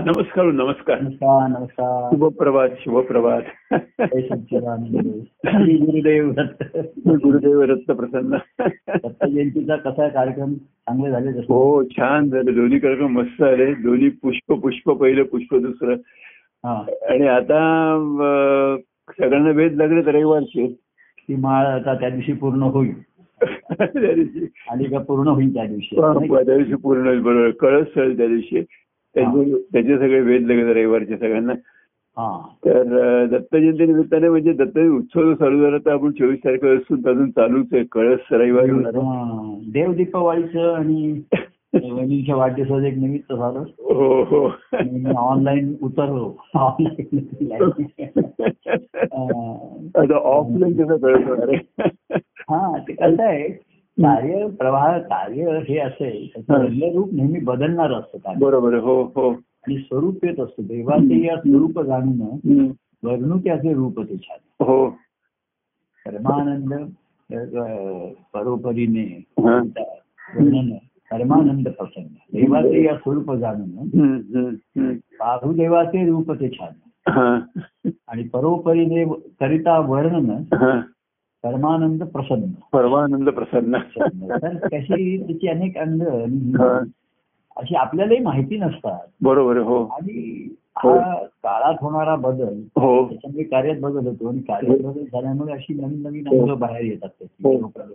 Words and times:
नमस्कार 0.00 0.44
नमस्कार. 0.44 1.00
नमस्कार 1.00 1.48
नमस्कार. 1.48 2.10
शुभप्रभात 2.10 2.68
शुभप्रभात. 2.80 3.42
गुरुदेव. 5.52 6.30
गुरुदेव 7.08 7.60
रत्न 7.62 7.94
प्रसन्न. 7.94 8.36
दत्त 9.04 9.26
जयंतीचा 9.26 9.76
कसा 9.76 10.08
कार्यक्रम? 10.08 10.54
चांगले 10.54 11.10
झाले 11.10 11.30
हो 11.30 11.84
छान 11.84 12.28
झालं. 12.28 12.54
दोन्ही 12.54 12.78
कार्यक्रम 12.78 13.12
मस्त 13.12 13.42
आले 13.42 13.74
दोन्ही 13.74 14.08
पुष्प 14.08 14.52
पुष्प 14.52 14.90
पहिलं 14.90 15.22
पुष्प 15.22 15.54
दुसरं. 15.54 15.94
हा. 16.64 16.82
आणि 17.10 17.26
आता 17.26 17.50
सगळ्यांना 19.18 19.50
वेध 19.50 19.74
लागले 19.74 20.06
तर 20.06 20.14
रविवारचे. 20.14 20.66
ती 21.28 21.34
माळ 21.36 21.66
आता 21.66 21.94
त्या 21.94 22.10
दिवशी 22.10 22.32
पूर्ण 22.32 22.62
होईल. 22.62 23.02
त्या 23.02 24.14
दिवशी. 24.14 24.46
आणि 24.70 24.84
का 24.84 24.98
पूर्ण 24.98 25.28
होईल 25.28 25.54
त्या 25.54 25.64
दिवशी. 25.64 25.96
त्या 26.00 26.56
दिवशी 26.56 26.74
पूर्ण 26.74 27.06
होईल, 27.06 27.20
बरोबर. 27.20 27.50
कळस 27.50 27.86
त्या 27.94 28.26
दिवशी. 28.26 28.64
त्याचे 29.16 29.98
सगळे 29.98 30.20
वेध 30.20 30.46
लागले 30.46 30.72
रविवारचे 30.72 31.16
सगळ्यांना. 31.16 31.52
हा. 32.16 32.40
तर 32.64 32.78
अं, 32.78 33.26
दत्त 33.26 33.56
जयंती 33.56 33.86
निमित्ताने 33.86 34.28
म्हणजे 34.28 34.52
दत्त 34.52 34.78
उत्सव 34.78 35.34
चालू 35.34 35.62
झाला 35.62 35.78
तर 35.78 35.90
आपण 35.90 36.10
चोवीस 36.10 36.38
तारखेपासून 36.38 37.08
अजून 37.08 37.30
चालूच 37.30 37.66
आहे. 37.72 37.82
कळस 37.92 38.18
रविवारी. 38.30 39.70
देव 39.70 39.92
दीपावळीचं 39.92 40.74
आणि 40.74 41.22
वाढदिवसाचं 42.32 42.82
एक 42.82 42.98
निमित्त 42.98 43.32
झालं. 43.32 43.64
हो 43.78 44.22
हो. 44.22 44.50
ऑनलाईन 45.16 45.74
उतरलो. 45.82 46.36
ऑनलाईन 46.54 47.12
ऑफलाईन 50.12 50.84
कसं 50.84 50.96
कळत 50.96 51.50
हा 52.50 52.78
ते 52.88 52.92
कसं 52.92 53.22
आहे 53.22 53.71
कार्य 53.98 54.46
प्रवाह 54.58 54.98
कार्य 54.98 55.58
हे 55.68 55.78
असे 55.78 56.32
हा. 56.36 56.56
रूप 56.94 57.08
नेहमी 57.12 57.38
बदलणार 57.38 57.92
असतं 57.92 58.38
बरोबर 58.38 58.74
हो 58.74 59.02
हो 59.16 59.30
आणि 59.30 59.76
स्वरूप 59.78 60.24
येत 60.24 60.40
असतं 60.40 60.62
देवाचे 60.62 61.26
या 61.26 61.36
स्वरूप 61.36 61.80
जाणून. 61.80 62.70
वर्णुक्याचे 63.02 63.74
रूप 63.74 64.00
ते 64.00 64.16
छान 64.16 64.64
हो 64.64 64.86
परमानंद 66.06 66.74
परोपरीने. 68.34 69.24
वर्णन 69.38 70.70
परमानंद 71.10 71.68
प्रसन्न 71.68 72.06
देवाचे 72.32 72.84
या 72.84 72.96
स्वरूप 72.96 73.32
जाणून. 73.32 73.88
बाहुदेवाचे 74.96 76.06
रूप 76.08 76.32
ते 76.32 76.48
छान. 76.48 76.72
आणि 78.08 78.22
परोपरीने 78.22 79.04
करिता 79.40 79.78
वर्णन. 79.78 80.42
परमानंद 81.44 82.02
प्रसन्न. 82.02 82.46
परमानंद 82.72 83.28
प्रसन्न. 83.28 83.78
तर 84.42 84.56
कशी 84.56 85.22
त्याची 85.22 85.48
अनेक 85.48 85.78
अंग 85.78 86.02
हा. 86.60 86.78
अशी 87.56 87.74
आपल्यालाही 87.74 88.20
माहिती 88.20 88.56
नसतात. 88.56 88.98
बरोबर 89.22 89.56
हो. 89.56 89.84
आणि 89.84 90.48
हा. 90.76 91.14
काळात 91.24 91.74
होणारा 91.80 92.16
बदल 92.16 92.60
हो. 92.76 93.08
त्याच्यामुळे 93.08 93.44
कार्यात 93.44 93.76
बदल 93.76 94.06
होतो 94.06 94.28
आणि 94.28 94.38
कार्यात 94.38 94.78
बदल 94.78 95.04
झाल्यामुळे 95.04 95.52
अशी 95.52 95.74
नवीन 95.74 96.02
नवीन 96.02 96.28
अंग 96.28 96.56
बाहेर 96.56 96.84
येतात 96.84 97.08
हो. 97.22 97.68
त्याची 97.68 97.92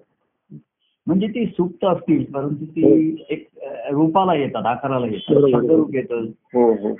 म्हणजे 1.08 1.28
ती 1.28 1.45
सुप्त 1.45 1.86
असतील 1.86 2.23
परंतु 2.23 2.66
ती 2.66 3.16
एक 3.30 3.48
रूपाला 3.92 4.36
येतात 4.36 4.66
आकाराला 4.66 5.06
येतात. 5.08 5.50
शब्दरूप 5.52 5.95
येतं. 5.95 6.23
हो 6.53 6.73
हो. 6.73 6.94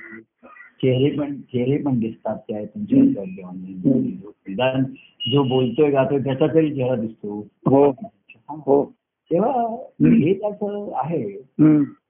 चेहरे 0.82 1.18
पण 1.18 1.36
चेहरे 1.36 1.78
पण 1.84 2.00
दिसतात 2.00 2.38
त्या 2.48 2.66
तुमच्या. 2.66 3.00
निदान 4.48 4.84
जो 5.32 5.44
बोलतोय 5.44 5.90
गातोय 5.92 6.20
त्याचा 6.20 6.48
तरी 6.48 6.76
चेहरा 6.76 6.96
दिसतो 6.96 7.48
हो 7.66 7.90
हा. 7.92 8.84
तेव्हा 9.32 9.52
हे 10.02 10.34
त्याचं 10.34 10.92
आहे. 10.96 11.38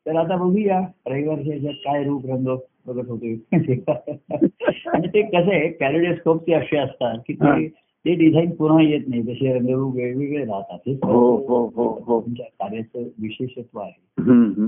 तर 0.06 0.16
आता 0.16 0.36
बघूया 0.36 0.80
रविवारच्या 1.08 1.54
ह्याच्यात 1.54 1.74
काय 1.74 2.04
रूप 2.04 2.26
रंग 2.26 2.58
बघत 2.88 3.10
होते 3.10 3.34
आणि 4.88 5.08
ते 5.08 5.22
कसं 5.22 5.52
आहे 5.52 5.68
कॅलिडोस्कोपचे 5.70 6.54
असे 6.54 6.78
असतात 6.78 7.18
की. 7.28 7.34
ते 7.34 7.87
ते 8.08 8.16
डिझाईन 8.16 8.52
पुन्हा 8.52 8.82
येत 8.82 9.02
नाही. 9.08 9.22
तसे 9.22 9.54
रंगरूप 9.54 9.96
वेगवेगळे 9.96 10.46
राहतात. 10.46 10.78
हे 10.88 10.94
हो 10.94 11.38
हो 11.38 11.72
हो 11.76 12.04
हो. 12.06 12.22
तुमच्या 12.22 12.46
कार्याचं 12.46 13.00
विशेषत्व 13.00 13.80
आहे. 13.80 14.02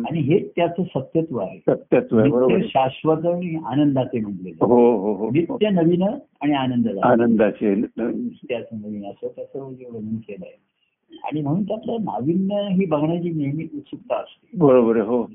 आणि 0.10 0.20
हेच 0.20 0.52
त्याचं 0.56 0.84
सत्यत्व 0.84 1.38
आहे. 1.38 1.60
सत्यत्व 1.60 2.20
आहे 2.20 2.54
आहे. 2.54 2.68
शाश्वत 2.68 3.26
आणि 3.26 3.62
आनंदाचे. 3.66 4.20
हो 4.62 4.98
हो 4.98 5.14
हो. 5.14 5.30
नित्य 5.30 5.70
नवीन 5.70 6.04
आणि 6.42 6.54
आनंद 6.54 6.88
आनंदाचे. 7.04 7.82
त्याचं 7.82 8.78
नवीन 8.82 9.06
असं 9.06 9.28
त्याचं 9.36 9.64
म्हणजे 9.64 9.86
वर्णन 9.86 10.16
केलंय 10.16 10.56
आणि 11.24 11.42
म्हणून 11.42 11.64
त्यातलं 11.64 11.94
नाविन्य 11.94 12.68
ही 12.72 12.86
बघण्याची 12.86 13.30
नेहमी 13.30 13.64
उत्सुकता 13.64 14.16
असते. 14.16 14.58
बरोबर 14.58 14.98
आहे 14.98 15.08
हो. 15.08 15.28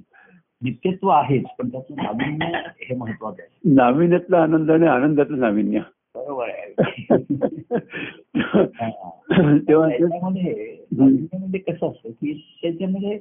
नित्यत्व 0.63 1.09
आहेच 1.09 1.45
पण 1.59 1.69
त्याचं 1.69 1.95
नाविन्य 1.97 2.47
हे 2.57 2.97
महत्वाचं 2.97 3.43
आहे. 3.43 3.75
नाविन्यातला 3.75 4.39
आनंद 4.43 4.71
आणि 4.71 4.87
आनंदातलं 4.87 5.39
नाविन्य. 5.39 5.81
बरोबर 6.17 6.49
आहे. 6.49 6.69
तेव्हा 9.69 9.89
ते- 9.89 9.99
त्याच्यामध्ये 9.99 11.61
कसं 11.61 11.91
असतं 11.91 12.11
की 12.11 12.59
त्याच्यामध्ये 12.63 13.19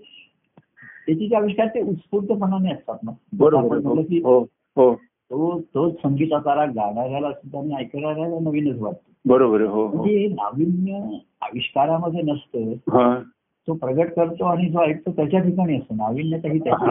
त्याचे 1.05 1.27
जे 1.27 1.35
आविष्कार 1.35 1.67
ते 1.67 1.81
उत्स्फूर्तपणाने 1.81 2.71
असतात 2.71 2.97
ना. 3.03 3.11
बरोबर 3.33 4.01
की 4.01 4.17
हो 4.17 4.47
हो. 4.75 4.99
तो 5.03 5.61
तोच 5.61 5.93
संगीताचारा 5.93 6.65
गाणाऱ्याला 6.65 7.31
सुद्धा 7.31 7.59
आणि 7.59 7.75
ऐकणाऱ्याला 7.75 8.39
नवीनच 8.39 8.79
वाटतो. 8.79 9.11
बरोबर 9.25 9.61
हो 9.61 9.87
हो. 9.87 9.95
म्हणजे 9.95 10.27
नाविन्य 10.27 11.17
आविष्कारामध्ये 11.41 12.21
नसतं. 12.21 12.73
हा. 12.73 13.19
तो 13.67 13.73
प्रगट 13.73 14.09
करतो 14.13 14.45
आणि 14.45 14.69
जो 14.69 14.79
ऐकतो 14.79 15.11
त्याच्या 15.11 15.39
ठिकाणी 15.39 15.75
असतो. 15.77 15.95
नाविन्य 15.95 16.37
काही 16.37 16.59
त्याच्या 16.59 16.87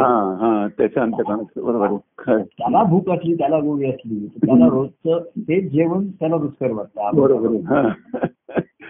बरोबर. 1.62 1.97
त्याला 2.43 2.83
भूक 2.83 3.10
असली 3.10 3.34
त्याला 3.34 3.59
गोळी 3.59 3.87
असली 3.87 4.27
त्याला 4.47 4.66
रोजचं 4.66 5.19
तेच 5.38 5.72
जेवण 5.72 6.09
त्याला 6.09 6.37
रुचकर 6.37 6.71
वाटतं. 6.71 7.10
बरोबर 7.15 7.49
हा. 7.49 7.83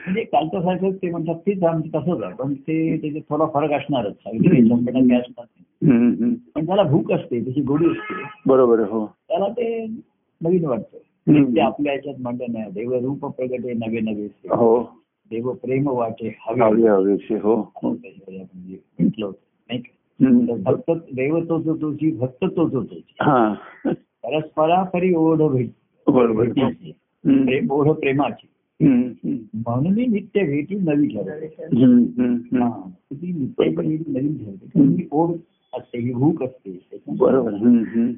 म्हणजे 0.07 0.25
कालच्या 0.25 0.63
सारखं 0.63 0.91
ते 0.91 1.11
म्हणतात 1.11 1.35
तेच 1.35 1.63
आमचं 1.63 2.01
तसंच 2.01 2.23
आहे. 2.23 2.35
पण 2.35 2.55
ते 2.55 2.97
त्याच्यात 2.97 3.23
थोडा 3.31 3.47
फरक 3.47 3.73
असणारच. 3.73 4.15
असणार. 5.21 5.45
पण 6.55 6.67
त्याला 6.67 6.83
भूक 6.83 7.13
असते 7.13 7.45
त्याची 7.45 7.61
गोडी 7.61 7.87
असते. 7.87 8.15
बरोबर 8.47 8.81
हो. 8.81 9.07
त्याला 9.07 9.49
ते 9.49 9.87
नवीन 10.41 10.65
वाटतं. 10.65 10.99
ते 11.55 11.61
आपल्या 11.61 11.93
याच्यात 11.93 12.15
म्हणलं 12.19 12.45
नाही 12.49 12.71
देव 12.71 12.93
रूप 12.93 13.27
प्रगटे 13.27 13.73
नवे 13.73 14.01
नवे 14.01 14.29
हो. 14.51 15.02
देव 15.33 15.51
प्रेम 15.63 15.89
वाटे 15.91 16.29
हवी 16.41 16.61
हवे 16.61 16.89
हवीशी 16.89 17.35
हो 17.35 17.55
हो. 17.55 17.63
असं 17.89 17.95
त्याच्यावर 17.95 18.41
आपण 18.41 18.63
जे 18.63 18.77
म्हटलं 18.99 19.27
होतं 19.27 19.39
नाही 19.71 19.81
का? 19.81 19.93
हम्म. 20.21 20.47
तर 20.47 20.57
भक्त 20.63 20.91
देव 21.15 21.39
तोच 21.49 21.67
तोची 21.83 22.11
भक्त 22.17 22.45
तोच 22.47 22.73
तोची 22.73 23.15
हा 23.21 23.53
परस्परापरी 24.25 25.15
ओढ 25.15 25.43
भेट 25.53 25.71
बरोबर 26.07 26.43
आहे. 26.43 26.53
भेटीची. 26.53 26.93
हम्म. 27.25 27.45
प्रेम 27.45 27.71
ओढ 27.71 27.89
प्रेमाची 27.97 28.47
हम्म, 28.81 29.03
हम्म. 29.25 29.37
म्हणून 29.57 29.93
मी 29.95 30.07
नित्य 30.07 30.45
भेटी 30.45 30.77
नवी 30.81 31.09
ठरवते 31.09 31.47
हम्म, 31.65 32.05
हम्म, 32.19 32.63
हा. 32.63 32.67
हम्म. 32.67 32.91
ती 33.13 33.33
नित्य 33.33 33.69
भेटी 33.71 33.97
नवीन 34.09 34.37
ठरवते 34.37 34.67
कारण 34.69 34.89
ही 34.91 35.07
ओढ 35.13 35.31
असते 35.73 35.99
ही 35.99 36.13
भूक 36.13 36.43
असते 36.43 36.71
त्याच्यामुळे 36.71 37.31
बरोबर 37.33 37.53
हम्म, 37.55 37.83
हम्म. 37.87 38.13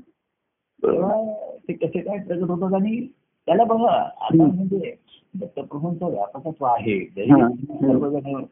बरोबर 0.83 0.97
तेव्हा 0.97 1.57
ते 1.69 1.73
कसे 1.73 2.01
काय 2.01 2.19
प्रगट 2.19 2.51
होतात 2.51 2.75
आणि 2.75 3.07
त्याला 3.49 3.65
बघा 3.65 3.91
आता 3.91 4.37
म्हणजे 4.37 4.95
दत्तप्रभूंचा 5.35 6.09
व्यापकत्व 6.09 6.65
आहे. 6.65 7.07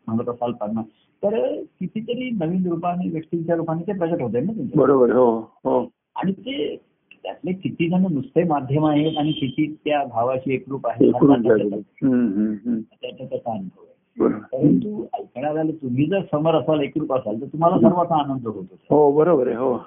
म्हणत 0.06 0.28
असाल 0.28 0.52
पन्नास 0.52 0.84
तर 1.22 1.62
कितीतरी 1.80 2.30
नवीन 2.30 2.66
रूपाने 2.66 3.08
व्यक्तींच्या 3.08 3.56
रूपाने 3.56 3.82
ते 3.82 3.92
प्रगट 3.92 4.22
होते 4.22 4.40
ना 4.40 4.52
बरोबर. 4.74 5.12
हो 5.12 5.50
हो. 5.64 5.90
आणि 6.16 6.32
ते 6.32 6.76
त्यातले 7.24 7.52
किती 7.52 7.88
जण 7.88 8.12
नुसते 8.12 8.44
माध्यम 8.44 8.86
आहेत 8.86 9.18
आणि 9.18 9.32
किती 9.32 9.76
त्या 9.84 10.04
भावाशी 10.04 10.54
एकरूप 10.54 10.86
आहे. 10.86 11.10
त्याचा 11.10 13.24
त्याचा 13.24 13.52
अनुभव 13.52 13.82
परंतु 14.18 15.06
ऐकणाऱ्याला 15.18 15.72
तुम्ही 15.72 16.06
जर 16.06 16.20
समोर 16.20 16.54
असाल 16.54 16.80
एकरूप 16.80 17.12
असाल 17.12 17.40
तर 17.40 17.46
तुम्हाला 17.46 17.76
सर्वांचा 17.76 18.14
आनंद 18.14 18.46
होतो 18.46 18.76
हो 18.90 19.12
बरोबर 19.12 19.46
आहे 19.46 19.56
हो. 19.56 19.78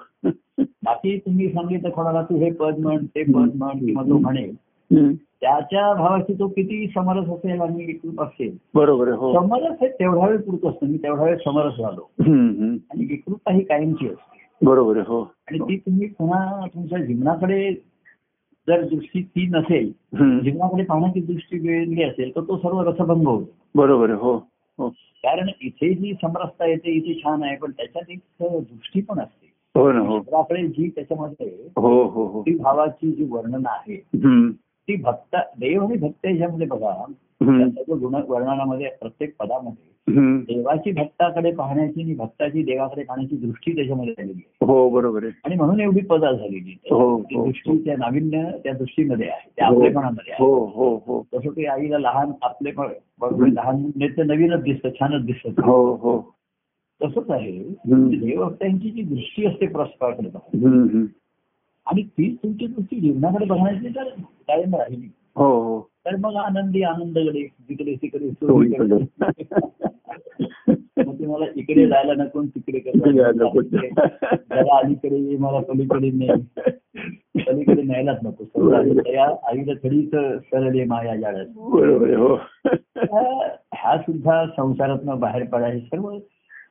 बाकी 0.58 1.18
तुम्ही 1.18 1.48
सांगितलं 1.48 1.90
कोणाला 1.90 2.22
तू 2.22 2.36
हे 2.36 2.50
पद 2.50 2.78
म्हण 2.78 3.04
ते 3.04 3.22
पद 3.22 3.50
म्हण 3.54 3.78
किंवा 3.78 4.02
तो 4.02 4.18
म्हणेल. 4.18 4.54
त्याच्या 5.40 5.94
भावाशी 5.94 6.34
तो 6.34 6.48
किती 6.48 6.86
समरस 6.86 7.28
असेल 7.28 7.60
आणि 7.60 7.84
एकरूप 7.84 8.22
असेल. 8.22 8.56
बरोबर 8.74 9.08
हो. 9.08 9.34
समरस 9.34 9.76
हे 9.80 9.88
तेवढा 9.88 10.26
वेळ 10.28 10.40
पुरत 10.40 10.66
असतं 10.66 10.86
मी 10.86 10.98
तेवढा 10.98 11.24
वेळ 11.24 11.36
समरस 11.36 11.72
झालो. 11.72 12.10
आणि 12.90 13.08
एकरूपता 13.10 13.52
ही 13.52 13.64
कायमची 13.64 14.06
असते. 14.06 14.66
बरोबर 14.66 14.96
आहे 14.96 15.04
हो. 15.08 15.22
आणि 15.22 15.58
ती 15.58 15.76
तुम्ही 15.76 16.06
पुन्हा 16.06 16.66
तुमच्या 16.74 17.04
जीवनाकडे 17.04 17.72
जर 18.68 18.82
दृष्टी 18.82 19.22
ती 19.22 19.46
नसेल. 19.46 19.88
जीवनाकडे 20.40 20.84
पाहण्याची 20.84 21.20
दृष्टी 21.20 21.58
वेगळी 21.58 22.02
असेल 22.02 22.36
तर 22.36 22.40
तो 22.40 22.56
सर्व 22.56 22.80
रसभंग 22.80 23.26
होतो. 23.26 23.50
बरोबर 23.74 24.10
आहे 24.10 24.18
हो. 24.18 24.36
हो. 24.78 24.88
कारण 25.16 25.48
इथे 25.60 25.94
जी 25.94 26.12
समरसता 26.14 26.66
येते 26.66 26.90
इथे 26.90 27.20
छान 27.24 27.42
आहे 27.42 27.56
पण 27.56 27.70
त्याच्यात 27.70 28.10
एक 28.10 28.18
दृष्टी 28.40 29.00
पण 29.00 29.18
असते. 29.18 29.46
हो 29.80 29.92
ना 29.92 30.00
हो. 30.00 30.18
जी 30.52 30.90
त्याच्यामध्ये 30.90 31.70
हो 31.76 32.04
हो 32.04 32.26
हो. 32.26 32.42
ती 32.42 32.56
भावाची 32.56 33.12
जी 33.12 33.24
वर्णन 33.30 33.62
आहे. 33.66 33.96
ती 34.88 34.96
भक्त 34.96 35.36
देव 35.36 35.84
आणि 35.84 35.96
भक्त 35.96 36.26
याच्यामध्ये 36.26 36.66
बघा. 36.66 37.04
त्याच्या 37.42 37.94
गुण 37.96 38.14
वर्णनामध्ये 38.28 38.86
प्रत्येक 39.00 39.36
पदामध्ये. 39.38 39.96
देवाची 40.38 40.92
भक्ताकडे 40.92 41.52
पाहण्याची 41.52 42.02
आणि 42.02 42.14
भक्ताची 42.14 42.62
देवाकडे 42.62 43.04
पाहण्याची 43.04 43.36
दृष्टी 43.36 43.74
त्याच्यामध्ये 43.74 44.14
आलेली 44.18 44.32
आहे. 44.32 44.66
हो 44.66 44.90
बरोबर 44.90 45.24
आहे. 45.24 45.40
आणि 45.44 45.54
म्हणून 45.54 45.80
एवढी 45.80 46.00
पदा 46.00 46.32
झालेली 46.32 46.78
हो, 46.90 47.16
हो, 47.16 47.44
दृष्टी 47.44 47.84
त्या 47.84 47.96
नाविन्य 47.98 48.50
त्या 48.64 48.72
दृष्टीमध्ये 48.72 49.28
आहे. 49.28 49.50
त्या 49.56 49.68
हो. 49.68 49.76
आपलेपणामध्ये 49.76 50.32
आहे. 50.32 50.44
हो 50.44 50.64
हो 50.66 50.96
हो. 50.96 51.26
तसं 51.34 51.50
ते 51.50 51.66
आईला 51.66 51.98
लहान 51.98 52.30
आपले 52.42 52.70
पण 52.70 52.88
लहान 53.52 53.90
नेते 53.96 54.22
नवीनच 54.22 54.62
दिसतं 54.62 54.88
छानच 54.90 55.26
दिसत 55.26 55.60
हो 55.60 55.94
हो. 55.94 56.34
तसंच 57.04 57.30
आहे. 57.30 57.58
देवभक्तांची 58.16 58.90
जी 58.90 59.02
दृष्टी 59.02 59.46
असते 59.46 59.66
हम्म. 59.66 61.04
आणि 61.86 62.02
तीच 62.02 62.36
तुमची 62.42 62.66
दृष्टी 62.66 63.00
जीवनाकडे 63.00 63.44
बघण्याची 63.44 63.88
तर 63.88 64.04
कायम 64.48 64.74
राहिली. 64.74 65.10
हो 65.36 65.44
हो. 65.44 65.80
तर 65.80 66.16
मग 66.16 66.34
आनंदी 66.34 66.82
आनंदकडे 66.82 67.42
जिकडे 67.42 67.94
तिकडे 67.94 68.30
चोहीकडे. 68.30 69.24
मग 71.06 71.44
इकडे 71.56 71.86
जायला 71.86 72.12
नको 72.14 72.42
तिकडे 72.42 72.78
जरा 74.30 74.78
अलीकडे 74.78 75.16
ये, 75.16 75.36
मला 75.36 75.60
पलीकडे 75.60 76.10
नाही 76.10 76.30
पलीकडे 77.46 77.82
न्यायलाच 77.82 78.18
नको. 78.24 78.44
सर्व 78.44 78.92
त्या 78.98 79.48
आईला 79.48 79.72
थोडीच 79.72 80.10
सरळ 80.44 80.84
माया 80.86 81.16
जाळ्यात 81.16 81.46
बरोबर 81.56 82.14
हो. 82.14 82.34
ह्या- 82.96 83.48
ह्या 83.74 83.98
सुद्धा 83.98 84.46
संसारातनं 84.46 85.20
बाहेर 85.20 85.44
पडायचे 85.44 85.86
सर्व 85.86 86.18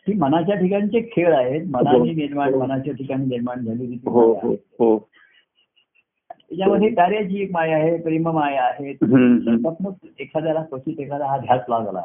ही 0.08 0.14
मनाच्या 0.14 0.56
ठिकाणचे 0.56 1.10
खेळ 1.12 1.34
आहेत. 1.34 1.62
मनाने 1.72 2.14
निर्माण 2.14 2.54
मनाच्या 2.54 2.94
ठिकाणी 2.94 3.26
निर्माण 3.26 3.66
झालेली 3.66 3.98
हो 4.06 4.34
हो. 4.34 4.54
हो. 4.80 4.98
त्याच्यामध्ये 6.50 6.90
कार्याची 6.90 7.42
एक 7.42 7.52
माया 7.52 7.78
आहे 7.78 7.98
प्रेम 7.98 8.30
माया 8.30 8.64
आहे 8.64 8.90
एखाद्याला 10.20 10.64
क्वचित 10.64 11.00
एखादा 11.00 11.26
हा 11.26 11.38
ध्यास 11.38 11.62
लागला. 11.70 12.02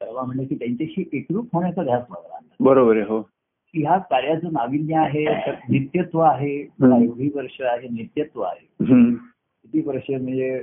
तेव्हा 0.00 0.24
म्हणजे 0.24 0.44
की 0.44 0.54
त्यांच्याशी 0.54 1.08
एकरूप 1.12 1.48
होण्याचा 1.52 1.82
ध्यास 1.82 2.02
लागला. 2.10 2.38
बरोबर 2.60 2.96
आहे 2.96 3.04
हो. 3.04 3.20
की 3.74 3.82
ह्या 3.82 3.98
कार्याचं 3.98 4.52
नाविन्य 4.52 4.96
आहे 4.96 5.24
त्यात 5.24 5.70
नित्यत्व 5.70 6.18
आहे. 6.18 6.56
एवढी 6.82 7.30
वर्ष 7.34 7.60
आहे 7.60 7.88
नित्यत्व 7.88 8.40
आहे. 8.40 8.66
किती 9.62 9.82
वर्ष 9.86 10.10
म्हणजे 10.10 10.62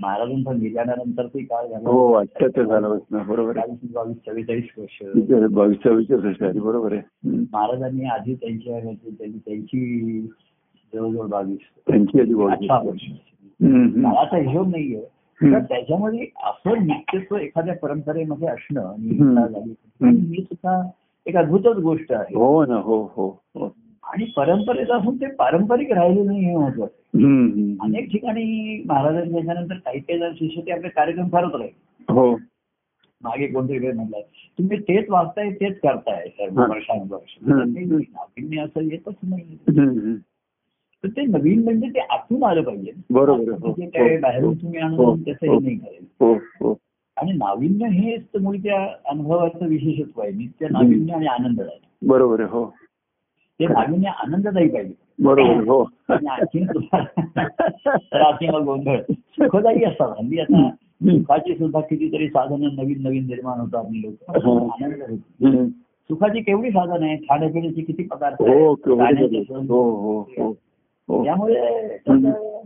महाराजांचा 0.00 0.52
गेल्यानंतर 0.52 1.26
ते 1.26 1.42
काळ 1.42 1.66
झाला? 1.66 1.90
हो 1.90 2.12
अठ्ठ्याहत्तर 2.12 2.64
झालं 2.64 2.98
बरोबर 3.28 3.58
बावीस 3.58 4.16
चव्वेचाळीस 4.26 4.64
वर्ष. 4.78 5.02
बावीस 5.52 5.78
चव्वेचाळीस 5.84 6.24
वर्ष 6.42 6.56
बरोबर 6.56 6.92
आहे. 6.92 7.02
महाराजांनी 7.52 8.04
आधी 8.04 8.34
त्यांच्या 8.34 8.80
त्यांनी 8.80 9.38
त्यांची 9.38 10.20
जवळजवळ 10.92 11.26
बावीस. 11.26 11.58
त्यांची 11.86 12.20
आधी 12.20 12.34
बॉडी 12.34 12.66
अठरा 12.66 12.78
वर्ष. 12.88 13.02
काळाचा 13.60 14.36
हिशोब 14.36 14.68
नाहीये. 14.68 15.04
तर 15.40 15.58
त्याच्यामध्ये 15.58 16.26
असं 16.44 16.86
नित्यत्व 16.86 17.36
एखाद्या 17.36 17.74
परंपरेमध्ये 17.76 18.48
असणं 18.48 18.86
आणि 18.86 20.18
ही 20.18 20.42
सुद्धा 20.42 20.90
एक 21.26 21.36
अद्भुतच 21.36 21.76
गोष्ट 21.76 22.12
आहे. 22.12 22.34
हो 22.34 22.64
ना 22.64 22.76
हो 22.76 23.02
हो 23.16 23.28
हो. 23.54 23.66
आणि 24.06 24.24
परंपरेत 24.36 24.90
असून 24.90 25.16
ते 25.16 25.26
पारंपरिक 25.26 25.92
राहिले 25.92 26.22
नाही 26.22 26.44
हे 26.44 26.56
महत्वाचं. 26.56 27.76
अनेक 27.80 28.10
ठिकाणी 28.12 28.82
महाराजांच्या 28.86 29.38
याच्यानंतर 29.38 29.76
काही 29.76 30.00
काही 30.00 30.34
शिष्य 30.34 30.60
ते 30.66 30.72
आपले 30.72 30.88
कार्यक्रम 30.88 31.28
करत 31.28 31.54
राहील 31.54 32.12
हो 32.12 32.36
मागे 33.20 33.46
कोणतरी 33.46 33.78
काही 33.78 33.92
म्हणलं 33.92 34.20
तुम्ही 34.58 34.78
तेच 34.78 35.08
वाचताय 35.10 35.50
तेच 35.50 35.78
करताय 35.80 36.28
सर्व 36.28 36.60
हा. 36.60 36.66
वर्षानुवर्ष 36.66 37.36
नाविन्य 37.42 38.60
असं 38.60 38.80
येतच 38.82 39.14
नाही. 39.22 40.16
तर 41.04 41.08
ते 41.08 41.22
नवीन 41.22 41.62
म्हणजे 41.64 41.88
ते 41.88 42.00
आतून 42.00 42.44
आलं 42.44 42.62
पाहिजे 42.62 42.92
बरोबर. 43.10 43.50
हो, 43.52 43.72
काय 43.72 44.14
हो, 44.14 44.20
बाहेरून 44.20 44.48
हो. 44.48 44.54
तुम्ही 44.62 44.80
आणून 44.80 45.22
त्याचं 45.22 45.46
हो. 45.46 45.58
नाही 45.60 45.76
करेल 45.76 46.74
आणि 47.16 47.32
नाविन्य 47.32 47.86
हेच 47.88 48.24
तर 48.34 48.38
मुळी 48.38 48.58
त्या 48.58 48.80
अनुभवाचं 49.08 49.66
विशेषत्व 49.66 50.20
आहे 50.22 50.30
नित्य 50.32 50.68
नाविन्य 50.70 51.26
आणि 51.26 51.54
बरोबर 52.02 52.40
आहे 52.40 52.48
हो 52.50 52.64
ते 53.60 53.66
नाविन्य 53.66 54.08
आनंददायी 54.08 54.68
पाहिजे. 54.68 54.92
बरोबर 55.22 55.64
हो. 55.64 55.82
गोंधळ. 58.64 59.00
सुखदायी 59.12 59.84
असतात 59.84 60.08
हल्ली 60.08 60.40
आता 60.40 60.70
सुखाची 61.04 61.54
सुद्धा 61.54 61.80
कितीतरी 61.80 62.28
साधनं 62.28 62.68
नवीन 62.76 63.02
नवीन 63.02 63.26
निर्माण 63.26 63.60
होतात 63.60 63.84
आणि 63.84 64.02
लोक. 64.02 64.30
आनंद 64.30 65.02
होतो 65.10 65.46
हम्म. 65.46 65.68
सुखाची 66.10 66.40
केवढी 66.40 66.70
साधन 66.70 67.02
आहे 67.02 67.16
खाण्यापिण्याची 67.16 67.82
किती 67.82 68.02
पदार्थ 68.02 68.42
हो. 68.42 68.74
हो 69.68 69.90
हो 69.90 70.20
हो 70.20 70.52
हो. 71.08 71.24
त्यामुळे 71.24 71.98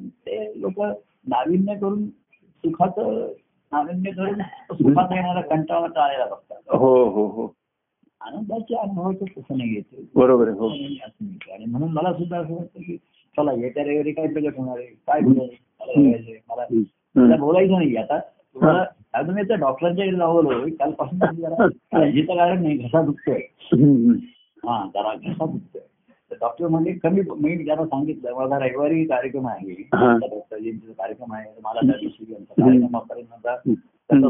ते 0.03 0.61
लोक 0.61 0.83
नाविन्य 1.27 1.75
करून 1.75 2.07
सुखाचं 2.65 3.33
नाविन्य 3.73 4.11
करून 4.11 4.35
सुखात 4.73 5.09
येणारा 5.13 5.41
कंटाळा 5.41 5.87
टाळायला 5.87 6.25
बघतात. 6.25 6.77
हो 6.77 7.05
हो 7.05 7.27
हो. 7.27 7.55
आनंदाच्या 8.21 8.81
अनुभवाचं 8.83 9.57
नाही 9.57 9.75
येते. 9.75 10.05
बरोबर 10.15 10.49
हो. 10.49 10.69
आणि 11.53 11.65
म्हणून 11.65 11.93
मला 11.93 12.13
सुद्धा 12.13 12.39
असं 12.39 12.55
वाटतं 12.55 12.81
की 12.81 12.97
चला 13.37 13.53
येत्या 13.53 13.85
रविवारी 13.85 14.13
काय 14.13 14.27
प्रगट 14.27 14.57
होणार 14.57 14.79
आहे? 14.79 14.87
काय 14.87 15.21
होणार 15.21 16.59
आहे? 16.59 16.83
मला 17.15 17.37
बोलायचं 17.37 17.73
नाही. 17.73 17.97
आता 17.97 18.19
तुम्हाला 18.19 18.85
अजून 19.13 19.35
त्या 19.35 19.57
डॉक्टरांच्या 19.57 20.05
इकडे 20.05 20.19
लावलो 20.19 20.67
कालपासून 20.67 21.19
जरा 21.19 21.67
काळजीचं 21.69 22.37
कारण 22.37 22.63
नाही 22.63 22.77
घसा 22.77 23.03
दुखतोय. 23.03 23.41
हा 24.67 24.89
जरा 24.95 25.15
घसा 25.15 25.47
दुखतोय. 25.47 25.81
तर 26.31 26.35
डॉक्टर 26.35 26.69
म्हणजे 26.69 26.93
कमी 26.93 27.21
मी 27.41 27.65
ज्याला 27.65 27.85
सांगितलं 27.87 28.35
माझा 28.35 28.59
रविवारी 28.59 29.05
कार्यक्रम 29.05 29.49
आहे. 29.49 29.75
कार्यक्रम 29.75 31.33
आहे. 31.33 31.51
मला 31.65 31.81
त्या 31.81 31.97
दिवशी 32.01 32.35
आमचा 32.35 32.65
कार्यक्रमापर्यंत 32.65 33.49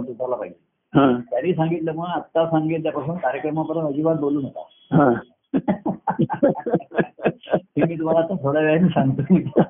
सुधारला 0.07 0.37
पाहिजे. 0.37 0.70
त्यांनी 0.97 1.55
सांगितलं 1.55 1.93
मग 1.93 2.05
आत्ता 2.05 2.47
सांगितल्यापासून 2.47 3.17
कार्यक्रमापर्यंत 3.17 3.87
अजिबात 3.87 4.17
बोलू 4.17 4.41
नका. 4.41 4.61
हा. 4.93 5.13
मी 7.77 7.99
तुम्हाला 7.99 8.21
आता 8.21 8.35
थोड्या 8.43 8.63
वेळाने 8.63 8.89
सांगतो. 8.89 9.61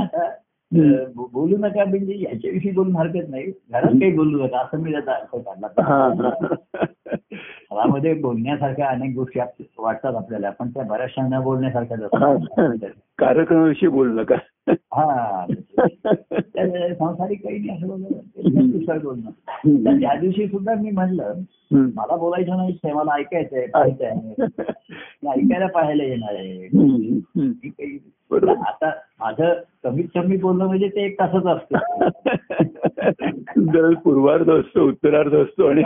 आता 0.00 0.30
बोलू 1.32 1.56
नका 1.56 1.84
म्हणजे 1.84 2.18
याच्याविषयी 2.18 2.72
बोलून 2.72 2.96
हरकत 2.96 3.28
नाही. 3.28 3.46
घरात 3.46 3.82
काही 3.82 4.16
बोलू 4.16 4.44
नका 4.44 4.58
असं 4.58 4.78
मी 4.78 4.92
त्याचा 4.92 5.12
अर्थ 5.12 5.80
हा, 5.80 6.08
काढला 6.08 6.28
घरामध्ये 7.76 8.14
बोलण्यासारख्या 8.14 8.88
अनेक 8.88 9.14
गोष्टी 9.14 9.40
वाटतात 9.78 10.14
आपल्याला 10.14 10.50
पण 10.50 10.68
त्या 10.68 10.82
बऱ्याचशा 10.82 11.28
न 11.28 11.42
बोलण्यासारख्याच. 11.42 12.02
असतात. 12.02 12.78
कार्यक्रमाविषयी 13.18 13.88
बोलू 13.88 14.12
नका 14.12 14.34
हा 14.70 15.46
संसारिक 16.98 17.44
काही 17.44 17.58
नाही 17.58 17.78
असं 17.78 17.88
बोलणं 17.88 18.70
दुसरं 18.70 18.98
बोलणं. 18.98 20.00
त्या 20.00 20.20
दिवशी 20.20 20.46
सुद्धा 20.46 20.74
मी 20.74 20.90
म्हणलं. 20.90 21.34
मला 21.72 22.16
बोलायचं 22.16 22.56
नाही 22.56 22.92
मला 22.92 23.14
ऐकायचंय 23.14 23.66
पाहायचं 23.66 24.04
आहे 24.04 24.34
ऐकायला 25.28 25.66
पाहायला 25.66 26.02
येणार 26.02 26.34
आहे. 26.34 26.68
आता 28.50 28.90
माझं 29.20 29.52
कमीत 29.84 30.04
कमी 30.14 30.36
बोलणं 30.36 30.66
म्हणजे 30.66 30.88
ते 30.88 31.04
एक 31.04 31.20
तासच 31.20 31.46
असतं. 31.46 31.78
पूर्वार्ध 33.94 34.50
असतो 34.50 34.88
उत्तरार्ध 34.88 35.34
असतो 35.34 35.66
आणि 35.66 35.82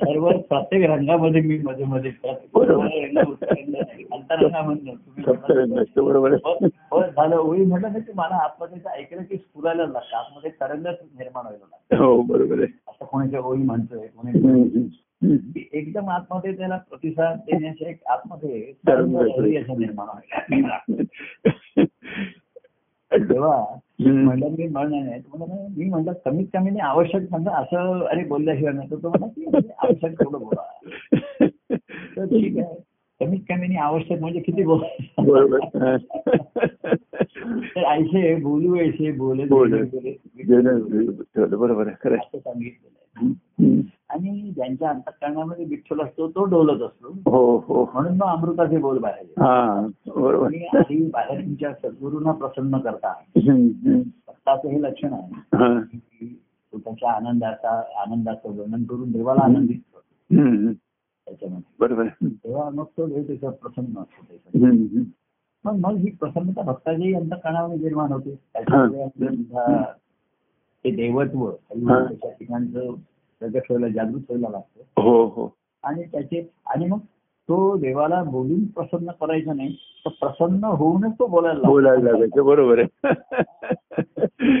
सर्व 0.00 0.30
प्रत्येक 0.30 0.90
रंगामध्ये 0.90 1.40
मी 1.40 1.58
मध्ये 1.58 1.84
मध्ये 1.84 2.12
बरोबर. 2.54 2.88
झालं. 7.16 7.36
होळी 7.36 7.64
म्हटलं 7.64 7.92
ना 7.92 7.98
की 7.98 8.12
मला 8.14 8.44
आतमध्ये 8.44 8.90
ऐकलं 8.90 9.22
की 9.22 9.36
स्फुरायला 9.36 9.86
लागतं. 9.86 10.16
आतमध्ये 10.16 10.50
तरंगच 10.50 10.96
निर्माण 11.18 11.44
व्हायला 11.44 11.64
लागतं. 11.70 12.04
हो 12.04 12.22
बरोबर 12.22 12.58
आहे. 12.58 12.66
असं 12.88 13.04
कोणाच्या 13.04 13.40
होळी 13.40 13.62
म्हणतोय. 13.62 14.06
कोणी 14.06 14.88
एकदम 15.72 16.08
आतमध्ये 16.08 16.56
त्याला 16.56 16.76
प्रतिसाद 16.76 17.38
देण्याचे 17.38 17.90
एक 17.90 18.06
आतमध्ये 18.06 18.72
तरंग 18.88 19.16
तरंग 19.16 19.56
असं 19.56 19.78
निर्माण 19.78 20.06
व्हायला 20.06 21.04
तेव्हा. 23.12 23.64
म्हणलं 24.06 24.48
मी 24.48 24.68
म्हणणार 24.68 25.02
नाही 25.02 25.20
तो 25.20 25.38
म्हणला, 25.38 25.66
मी 25.76 25.84
म्हणलं 25.84 26.12
कमीत 26.24 26.46
कमी 26.46 26.70
नाही 26.70 26.80
आवश्यक 26.80 27.22
म्हणलं 27.30 27.50
असं 27.50 28.04
अरे 28.04 28.24
बोलल्याशिवाय 28.24 28.74
नाही. 28.74 28.90
तर 28.90 28.96
तो 28.96 29.08
म्हणा 29.08 29.26
की 29.26 29.44
आवश्यक 29.78 30.12
तेवढं 30.12 30.38
बोला. 30.38 30.62
तर 32.16 32.24
ठीक 32.24 32.58
आहे. 32.58 32.74
कमीत 33.20 33.40
कमी 33.48 33.56
नाही 33.56 33.76
आवश्यक 33.76 34.20
म्हणजे 34.20 34.40
किती 34.40 34.62
बोल. 34.62 34.82
तर 37.48 37.82
ऐसे 37.82 38.34
बोलू 38.34 38.76
ऐसे 38.76 39.12
बोले 39.12 39.44
बरोबर 39.44 41.86
आहे 41.86 42.04
खरं 42.04 42.16
सांगितलेलं 42.16 43.16
आहे. 43.16 43.99
आणि 44.10 44.50
ज्यांच्या 44.54 44.90
अंतकरणामध्ये 44.90 45.64
विठ्ठल 45.64 46.00
असतो 46.00 46.28
तो 46.28 46.44
डोलत 46.44 46.82
असतो. 46.82 47.08
हो 47.08 47.56
हो. 47.58 47.90
म्हणून 47.94 48.12
मग 48.12 48.26
अमृताचे 48.26 48.78
बोल 48.78 48.98
बाहेर. 48.98 49.42
हा 49.42 49.86
आणि 50.46 50.66
आधी 50.78 51.10
बाहेर 51.10 51.40
तुमच्या 51.40 51.72
सद्गुरूंना 51.74 52.32
प्रसन्न 52.32 52.78
करता. 52.78 53.12
भक्ताचं 54.26 54.68
हे 54.68 54.82
लक्षण 54.82 55.12
आहे. 55.12 55.30
स्वतःच्या 56.26 57.12
आनंदाचा 57.12 57.82
आनंदाचं 57.96 58.56
वर्णन 58.56 58.84
करून 58.84 59.12
देवाला 59.12 59.44
आनंदित 59.44 59.78
करतो. 59.94 60.72
त्याच्यामध्ये. 61.26 61.74
बरोबर. 61.80 62.06
तेव्हा 62.24 62.70
मग 62.70 62.84
तो 62.84 63.06
देव 63.06 63.22
त्याच्यावर 63.22 63.54
प्रसन्न 63.54 63.98
असतो. 63.98 64.98
मग 65.64 65.76
मग 65.80 65.96
ही 65.96 66.10
प्रसन्नता 66.10 66.62
भक्ताच्याही 66.62 67.14
अंतकरणामध्ये 67.14 67.82
निर्माण 67.82 68.12
होते. 68.12 68.34
त्याच्यामुळे 68.52 69.06
ते 70.84 70.90
देवत्व. 70.90 71.50
त्याच्या 71.50 72.30
ठिकाणचं 72.30 72.94
प्रगट 73.40 73.70
व्हायला 73.70 73.88
जागृत 73.88 74.20
व्हायला 74.30 74.48
लागतं 74.50 75.02
हो 75.02 75.24
हो 75.26 75.52
आणि 75.84 76.02
त्याचे 76.02 76.46
आणि 76.66 76.86
मग 76.86 76.98
तो 77.48 77.76
देवाला 77.76 78.22
बोलून 78.22 78.64
प्रसन्न 78.66 79.10
करायचा 79.20 79.52
नाही 79.52 79.74
तर 80.06 80.10
प्रसन्न 80.20 80.64
होऊनच 80.64 81.12
तो 81.18 81.26
बोलायला. 81.26 81.68
बोलायला 81.68 82.10
लागायचं 82.10 82.44
बरोबर 82.44 82.78
आहे 82.78 83.14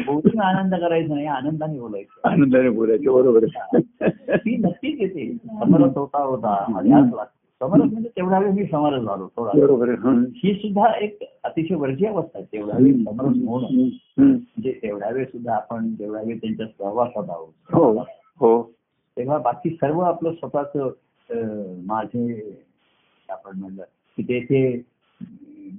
बोलून 0.06 0.40
आनंद 0.40 0.74
करायचा 0.74 1.14
नाही 1.14 1.26
आनंदाने 1.26 1.78
बोलायचं 1.80 2.28
आनंदाने 2.28 2.68
बोलायचं 2.68 3.12
बरोबर 3.12 3.44
आहे 3.44 4.36
ती 4.36 4.56
नक्कीच 4.56 5.00
येते 5.00 5.32
समरस 5.36 5.96
होता 5.96 6.22
होता 6.22 6.56
लागतो 6.70 7.24
समरस 7.60 7.90
म्हणजे 7.92 8.08
तेवढा 8.08 8.38
वेळ 8.38 8.50
मी 8.50 8.64
समरस 8.64 9.02
झालो 9.02 9.26
थोडा. 9.36 9.50
बरोबर 9.60 9.88
आहे 9.88 9.96
हं. 9.98 10.22
ही 10.34 10.54
सुद्धा 10.54 10.86
एक 10.98 11.18
अतिशय 11.44 11.74
वरची 11.74 12.06
अवस्था 12.06 12.38
आहे 12.38 12.46
तेवढा 12.52 12.76
वेळ 12.78 12.94
समरस 13.04 13.36
होणं 13.46 13.66
हं. 13.66 13.88
हं. 14.18 14.26
म्हणजे 14.26 14.72
तेवढा 14.82 15.10
वेळ 15.10 15.24
सुद्धा 15.24 15.54
आपण 15.54 15.92
तेवढा 15.92 16.20
वेळ 16.20 16.36
त्यांच्या 16.36 16.66
सहवासात 16.66 17.30
हो 17.70 17.82
आहोत 17.82 18.06
हो 18.40 18.62
तेव्हा 19.16 19.38
बाकी 19.38 19.70
सर्व 19.70 20.00
आपलं 20.00 20.32
स्वतःच 20.32 20.76
माझे 21.86 22.58
आपण 23.28 23.58
म्हणलं 23.58 23.82
की 24.16 24.22
तेथे 24.22 24.82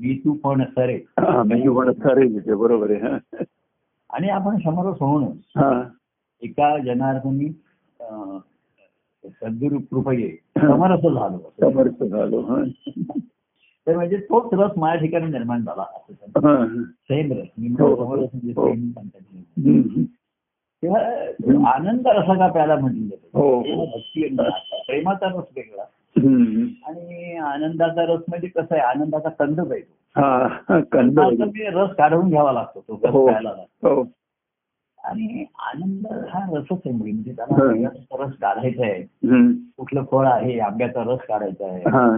मी 0.02 0.18
तू 0.26 0.34
पण 0.34 0.64
सरे 0.64 0.98
पण 1.18 1.92
खरं 2.02 2.22
आहे 2.22 2.40
ते 2.40 2.56
बरोबर 2.56 2.92
आहे. 2.92 3.44
आणि 4.10 4.30
आपण 4.30 4.58
समरस 4.58 4.98
होणं 5.00 5.32
हा. 5.56 5.84
एका 6.42 6.78
जनार्दनी 6.78 7.50
सद्गुरु 9.24 9.80
कृपये 9.80 10.30
समरस 10.58 11.02
झालो 11.02 11.52
समर्थ 11.62 12.04
झालो 12.04 12.40
हं. 12.42 12.64
तर 13.88 13.96
म्हणजे 13.96 14.18
तोच 14.18 14.54
रस 14.54 14.72
माझ्या 14.78 15.02
ठिकाणी 15.02 15.32
निर्माण 15.32 15.64
झाला 15.64 15.82
असं. 15.82 16.84
सेम 16.84 17.32
रस 17.34 17.48
मी 17.58 17.68
हो, 17.80 17.96
समरस 17.96 18.30
म्हणजे 18.34 18.54
हो. 18.56 18.74
सेम. 18.74 20.04
तेव्हा 20.84 21.72
आनंद 21.72 22.08
रसा 22.08 22.34
का 22.36 22.48
प्याला 22.52 22.76
म्हटलं 22.76 23.16
हो. 23.34 23.64
तेव्हा 23.64 23.86
भक्ती. 23.86 24.36
प्रेमाचा 24.88 25.28
रस 25.28 25.44
वेगळा 25.56 25.84
हं. 26.16 26.66
आणि 26.88 27.36
आनंदाचा 27.36 28.04
रस 28.04 28.22
म्हणजे 28.28 28.48
कसं 28.48 28.76
आहे 28.76 28.82
आनंदाचा 28.82 29.30
तो 29.30 29.64
हा 30.16 30.80
कंद 30.92 31.20
ते 31.42 31.70
रस 31.70 31.90
काढून 31.96 32.30
घ्यावा 32.30 32.52
लागतो 32.52 32.84
तो 32.88 33.08
हो. 33.10 33.26
प्यायला 33.28 33.50
लागतो 33.50 33.96
हो 33.96 34.04
आणि 35.00 35.46
आनंद 35.60 36.08
हा 36.30 36.46
रसच 36.54 36.82
आहे 36.86 36.92
म्हणजे 36.92 37.32
त्याला 37.32 37.56
हं. 37.56 37.86
रस 38.20 38.34
काढायचा 38.34 38.86
आहे 38.86 39.02
हं. 39.02 39.52
कुठलं 39.78 40.04
फळ 40.12 40.28
आहे 40.28 40.60
आंब्याचा 40.60 41.04
रस 41.04 41.20
काढायचा 41.28 41.66
आहे 41.68 41.84
हा. 41.84 42.18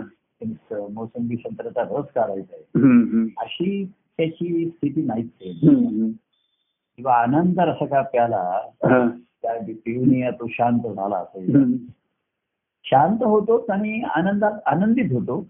मोसंबी 0.93 1.35
संत्र्याचा 1.35 1.81
रस 1.81 2.05
काढायचा 2.15 2.55
आहे 2.55 2.79
हं. 2.79 3.03
हं. 3.03 3.25
अशी 3.37 3.85
त्याची 4.17 4.69
स्थिती 4.69 5.01
नाहीच 5.01 5.29
आहे 5.41 5.51
हं. 5.51 5.75
हं. 5.75 6.11
किंवा 6.97 7.13
आनंद 7.13 7.59
रस 7.59 7.89
का 7.89 8.01
प्याला. 8.01 8.59
त्या 9.41 9.53
पिऊन 9.85 10.31
तो 10.31 10.47
शांत 10.47 10.79
झाला 10.79 11.15
असेल. 11.17 11.75
शांत 12.85 13.23
होतोच 13.23 13.69
आणि 13.69 14.01
आनंदात 14.15 14.59
आनंदित 14.65 15.11
होतो. 15.11 15.45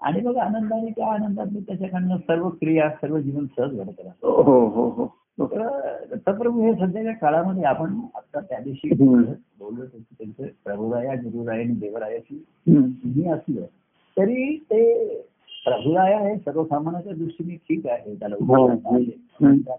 आणि 0.00 0.20
मग 0.20 0.36
आनंदाने 0.36 0.90
त्या 0.90 1.06
आनंदात 1.06 1.46
त्याच्याकडनं 1.46 2.16
सर्व 2.16 2.48
क्रिया 2.48 2.88
सर्व 2.90 3.18
जीवन 3.18 3.46
सहज 3.46 3.70
घडत 3.70 4.00
राहतं 4.00 4.28
हो 4.28 4.66
हो 4.66 4.88
हो 4.88 5.08
दत्तप्रभू 6.10 6.62
हे 6.62 6.72
सध्याच्या 6.74 7.12
काळामध्ये 7.12 7.64
आपण 7.64 8.00
आता 8.14 8.40
त्या 8.40 8.58
दिवशी 8.58 8.88
होतो 8.88 9.84
त्यांचं 9.86 10.46
प्रभुराया 10.64 11.14
गुरुराय 11.14 11.62
आणि 11.62 11.74
देवरायाची 11.74 12.44
हं. 12.66 12.80
मी 13.04 13.28
असलं 13.28 13.62
तरी 14.16 14.56
ते 14.56 14.82
प्रभुराया 15.64 16.18
हे 16.20 16.36
सर्वसामान्याच्या 16.36 17.12
दृष्टीने 17.12 17.54
ठीक 17.54 17.86
आहे. 17.86 18.14
त्याला 18.14 18.34
हो. 18.34 18.68
आहे, 18.68 19.12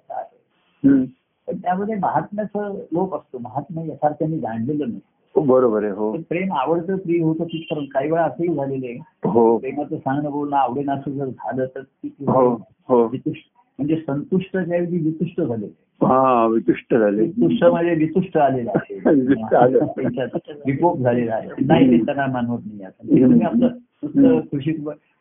आहे. 0.10 1.06
पण 1.48 1.56
त्यामध्ये 1.58 1.96
महात्म्याचं 1.96 2.74
लोक 2.92 3.16
असतो. 3.16 3.38
महात्म्य 3.38 3.86
यथार्थाने 3.86 4.38
जाणलेलं 4.38 4.88
नसतं 4.88 5.40
हो, 5.40 5.42
बरोबर 5.42 5.84
आहे 5.84 5.92
हो. 5.92 6.12
प्रेम 6.12 6.54
आवडतं 6.54 6.98
प्रिय 6.98 7.24
होतं 7.24 7.44
तिथपर्यंत. 7.44 7.88
काही 7.94 8.12
वेळा 8.12 8.24
असंही 8.24 8.56
झालेलं 8.56 8.86
आहे. 8.86 8.98
हो. 9.30 9.58
प्रेमाचं 9.58 9.98
सांगणं 9.98 10.32
बोलणं 10.32 10.56
आवडे 10.56 10.92
असं 10.92 11.12
जर 11.12 11.26
झालं 11.26 11.66
तर 11.66 11.80
वितुष्ट 12.90 13.44
म्हणजे 13.78 13.96
संतुष्ट 13.96 14.58
ज्याऐवजी 14.58 14.98
वितुष्ट 14.98 15.42
झाले. 15.42 15.66
हा 16.02 16.46
वितुष्ट 16.46 16.96
झाले. 16.96 17.22
वितुष्ट 17.22 17.64
म्हणजे 17.64 17.94
वितुष्ट 17.94 18.38
आलेलं. 18.38 18.72
आहे. 18.76 18.96
विकोप 20.66 20.98
झालेला 20.98 21.36
आहे. 21.36 21.50
नाही 21.66 21.92
ते 21.92 22.06
त्यांना 22.06 22.26
मानवत 22.28 22.60
नाही 22.66 22.84
असं 22.84 23.68
कृषी 24.04 24.72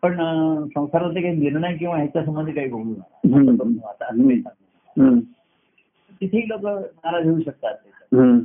पण 0.03 0.21
अं, 0.21 0.67
संसारातले 0.69 1.23
काही 1.23 1.37
निर्णय 1.37 1.77
किंवा 1.77 1.97
ह्याच्या 1.97 2.25
संबंधी 2.25 2.53
काही 2.53 2.69
बोलू 2.69 2.95
नका. 3.29 3.89
आता 3.89 4.05
असं. 4.07 5.03
हं. 5.03 5.19
तिथेही 6.21 6.49
लोक 6.49 6.61
नाराज 6.65 7.29
होऊ 7.29 7.41
शकतात. 7.41 7.75
हं. 8.15 8.39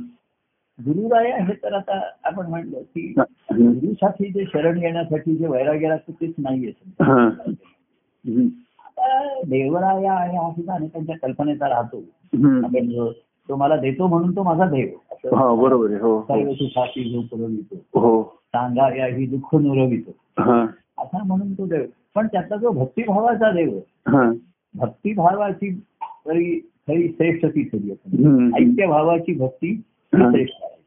गुरुराय 0.78 1.30
आहे 1.30 1.52
तर 1.52 1.72
आता 1.72 2.00
आपण 2.24 2.46
म्हणलं 2.46 2.80
की 2.80 3.14
हं. 3.18 3.24
गुरुसाठी 3.72 4.32
जे 4.32 4.44
शरण 4.52 4.78
घेण्यासाठी 4.78 5.36
जे 5.36 5.46
वैराग्य 5.46 5.88
लागतं 5.88 6.12
तेच 6.12 6.34
नाहीये 6.38 6.72
हा. 7.02 7.22
हं. 7.22 8.46
आता 8.84 9.40
देवराया 9.46 10.12
आहे 10.12 10.36
हा 10.36 10.50
सुद्धा 10.50 10.74
अनेकांच्या 10.74 11.16
कल्पनेचा 11.18 11.68
राहतो 11.68 11.98
हं. 12.34 12.64
आपण 12.64 13.10
तो 13.48 13.56
मला 13.56 13.76
देतो 13.76 14.06
म्हणून 14.06 14.36
तो 14.36 14.42
माझा 14.42 14.66
देव 14.66 14.88
हा 15.36 15.54
बरोबर 15.54 15.90
आहे 15.90 16.00
हो 16.00 16.22
सर्व 16.22 16.52
सुखाची 16.52 17.10
जो 17.10 17.20
पुरवितो 17.20 18.00
हो 18.00 18.22
सांगा 18.46 18.96
या 18.96 19.06
ही 19.06 19.26
दुःख 19.26 19.54
नुरवितो 19.54 20.10
हा 20.10 20.25
असा 20.98 21.22
म्हणून 21.24 21.52
तो 21.52 21.66
देव 21.66 21.82
पण 22.14 22.26
त्याचा 22.26 22.56
जो 22.56 22.70
भक्तिभावाचा 22.70 23.50
देव 23.50 23.78
भक्तिभावाची 24.74 25.80
खरी 26.02 26.70
खरी 26.88 27.08
श्रेष्ठ 27.08 27.46
ती 27.46 27.68
खरी. 27.72 27.90
ऐक्य 28.56 28.86
भावाची 28.86 29.34
भक्ती. 29.34 29.82
श्रेष्ठ 30.14 30.58
आहे. 30.62 30.82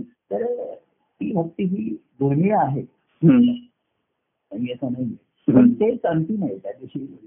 तर 0.00 0.74
ती 1.20 1.32
भक्ती 1.32 1.64
ही 1.64 1.96
दुर्मिळ 2.18 2.56
आहे 2.56 2.80
हं. 3.24 3.52
आणि 4.52 4.72
असं 4.72 4.92
नाही 4.92 5.16
तेच 5.80 6.02
अंतिम 6.02 6.44
आहे 6.44 6.58
त्या 6.58 6.72
दिवशी. 6.72 7.18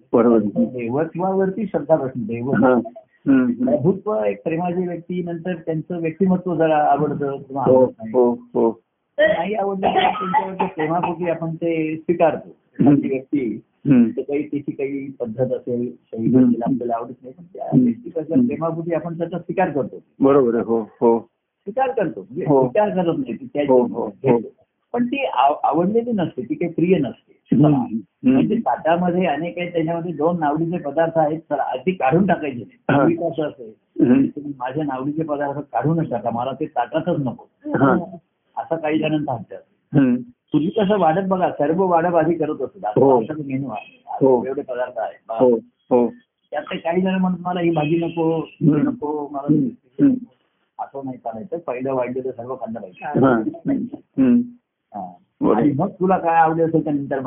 देवत्वावरती 0.65 1.65
श्रद्धा 1.65 1.95
प्रश्न 1.95 2.21
देव 2.21 2.51
हा. 2.51 2.73
हं. 3.27 3.51
प्रभुत्व 3.51 4.23
एक 4.23 4.43
प्रेमाची 4.43 4.87
व्यक्ती 4.87 5.23
नंतर 5.23 5.55
त्यांचं 5.55 6.01
व्यक्तिमत्व 6.01 6.55
जरा 6.55 6.77
आवडतं 6.77 7.37
किंवा 7.37 7.63
हो 7.63 7.85
आवडत 7.85 8.79
नाही 9.19 9.53
आवडलं 9.53 9.93
तर 9.93 10.65
प्रेमापोटी 10.65 11.29
आपण 11.29 11.55
ते 11.55 11.95
स्वीकारतो 11.97 12.49
व्यक्ती 12.83 13.59
काही 13.87 14.43
त्याची 14.43 14.71
काही 14.71 15.11
पद्धत 15.11 15.51
असेल 15.53 15.81
शैली. 16.05 16.35
असेल 16.37 16.61
आपल्याला 16.63 16.95
आवडत 16.95 17.13
नाही 17.21 17.33
पण 17.37 17.43
त्या. 17.43 17.67
व्यक्तीच्या 17.73 18.23
हं. 18.31 18.45
प्रेमापोटी 18.47 18.93
आपण 18.93 19.17
त्याचा 19.17 19.37
स्वीकार 19.37 19.69
करतो 19.69 19.99
बरोबर 20.19 20.55
आहे 20.55 20.63
हो 20.63 20.79
हो 21.01 21.17
स्वीकार 21.19 21.91
करतो 21.91 22.21
म्हणजे 22.21 22.45
हो. 22.47 22.61
स्वीकार 22.61 22.89
करत 22.89 23.17
नाही 23.17 23.65
हो, 23.67 23.81
हो. 23.81 24.39
पण 24.93 25.05
ती 25.05 25.25
आव- 25.25 25.57
आवडलेली 25.63 26.11
नसते 26.11 26.41
ती 26.41 26.55
काही 26.55 26.71
प्रिय 26.73 26.97
नसते. 26.97 27.33
म्हणजे. 27.55 28.55
ताटामध्ये 28.55 29.25
अनेक 29.25 29.57
आहेत 29.59 29.71
त्याच्यामध्ये 29.71 30.11
दोन 30.11 30.39
नावडीचे 30.39 30.77
पदार्थ 30.77 31.17
आहेत 31.17 31.39
तर 31.49 31.59
आधी 31.59 31.91
काढून 31.91 32.25
टाकायचे 32.27 32.63
हा. 32.91 33.03
कसं 33.05 33.43
असेल. 33.43 33.71
तुम्ही 34.29 34.53
माझ्या 34.57 34.83
नावडीचे 34.83 35.23
पदार्थ 35.23 35.59
काढूनच 35.59 36.09
टाका 36.09 36.29
मला 36.29 36.51
ते 36.59 36.65
ताटातच 36.65 37.19
नको. 37.19 37.47
असं 38.59 38.75
काही 38.75 38.99
जणांचा 38.99 39.33
हट्ट 39.33 39.53
हं. 39.93 40.15
पूर्वी 40.51 40.69
कसं 40.69 40.99
वाढत 40.99 41.27
बघा 41.27 41.49
सर्व 41.51 41.83
वाढप 41.85 42.15
आधी 42.15 42.33
करत 42.33 42.61
असत 42.61 42.85
हो. 42.97 43.19
आता 43.21 43.33
मेनू 43.45 43.69
आहे 43.69 44.03
हो. 44.21 44.43
एवढे 44.45 44.61
पदार्थ 44.61 44.99
आहेत 44.99 45.31
हो 45.41 45.49
हो 45.91 46.07
त्यात 46.51 46.63
ते 46.63 46.77
काही 46.77 47.01
जण 47.01 47.15
म्हणतात 47.15 47.41
मला 47.45 47.59
ही 47.59 47.69
भाजी 47.69 47.95
नको. 47.95 48.45
नको 48.61 49.29
मला. 49.31 49.47
असं 50.79 51.01
नाही 51.05 51.17
चालायचं 51.17 51.57
पहिलं 51.57 51.93
वाढलं 51.93 52.23
तर 52.25 52.31
सर्व 52.31 52.55
खाल्लं. 52.55 52.79
पाहिजे 52.79 53.97
हं. 54.21 54.41
हा. 54.93 55.11
मग 55.75 55.89
तुला 55.89 56.17
काय 56.17 56.35
आवडेल 56.35 56.65
असेल 56.65 56.85
तर 56.85 56.91
नंतर. 56.91 57.19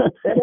तर 0.00 0.38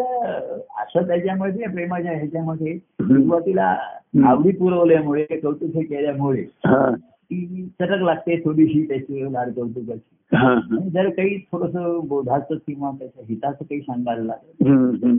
असं 0.78 1.06
त्याच्यामध्ये 1.06 1.60
त्या 1.60 1.70
प्रेमाच्या 1.70 2.12
ह्याच्यामध्ये. 2.12 2.78
सुरुवातीला. 2.78 3.76
आवडी 4.24 4.50
पुरवल्यामुळे 4.50 5.24
कौतुक 5.24 5.74
हे 5.74 5.82
केल्यामुळे 5.82 6.42
हा. 6.42 6.94
ती 7.24 7.66
चटक 7.80 8.02
लागते 8.02 8.40
थोडीशी 8.44 8.88
त्याची 8.88 9.32
लाड 9.32 9.54
कौतुकाची 9.54 10.36
हा. 10.36 10.52
आणि 10.52 10.90
जर 10.90 11.08
काही 11.10 11.38
थोडस 11.38 11.72
बोधाचं 12.08 12.54
किंवा 12.54 12.90
त्याच्या 12.98 13.24
हिताचं 13.28 13.64
काही 13.64 13.80
सांगायला 13.80 14.22
लागलं 14.24 14.70
हं. 14.70 14.94
हं. 15.04 15.16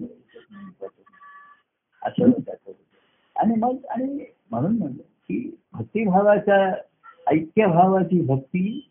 असं. 2.01 2.31
आणि 3.35 3.55
मग 3.59 3.75
आणि 3.89 4.25
म्हणून 4.51 4.77
म्हणलं 4.77 5.01
की 5.01 5.57
भक्तिभावाच्या 5.73 6.73
ऐक्यभावाची 7.31 8.21
भक्ती 8.21 8.89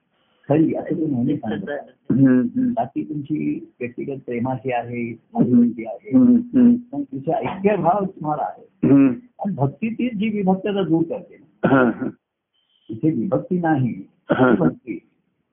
खरी 0.48 0.74
असं 0.74 0.90
तुम्ही 0.90 1.06
नेहमी 1.06 1.36
सांगता 1.36 1.72
हं. 2.12 2.40
हं. 2.40 2.72
बाकी 2.72 3.04
तुमची 3.04 3.68
व्यक्तिगत 3.80 4.20
प्रेमाची 4.26 4.72
आहे 4.72 5.10
आपुलकी 5.34 5.84
आहे 5.84 6.16
हं. 6.16 6.36
हं. 6.54 6.74
पण 6.76 7.02
तुझे 7.02 7.32
ऐक्यभाव 7.32 8.04
तुम्हाला 8.04 8.42
आहे 8.42 8.88
हं. 8.88 9.08
आणि 9.38 9.54
भक्ती 9.54 9.94
तीच 9.94 10.12
जी 10.14 10.28
विभक्तता 10.28 10.82
दूर 10.82 11.02
करते 11.02 11.40
जिथे 12.90 13.10
विभक्ती 13.10 13.58
नाही 13.58 13.92
भक्ती. 14.32 14.98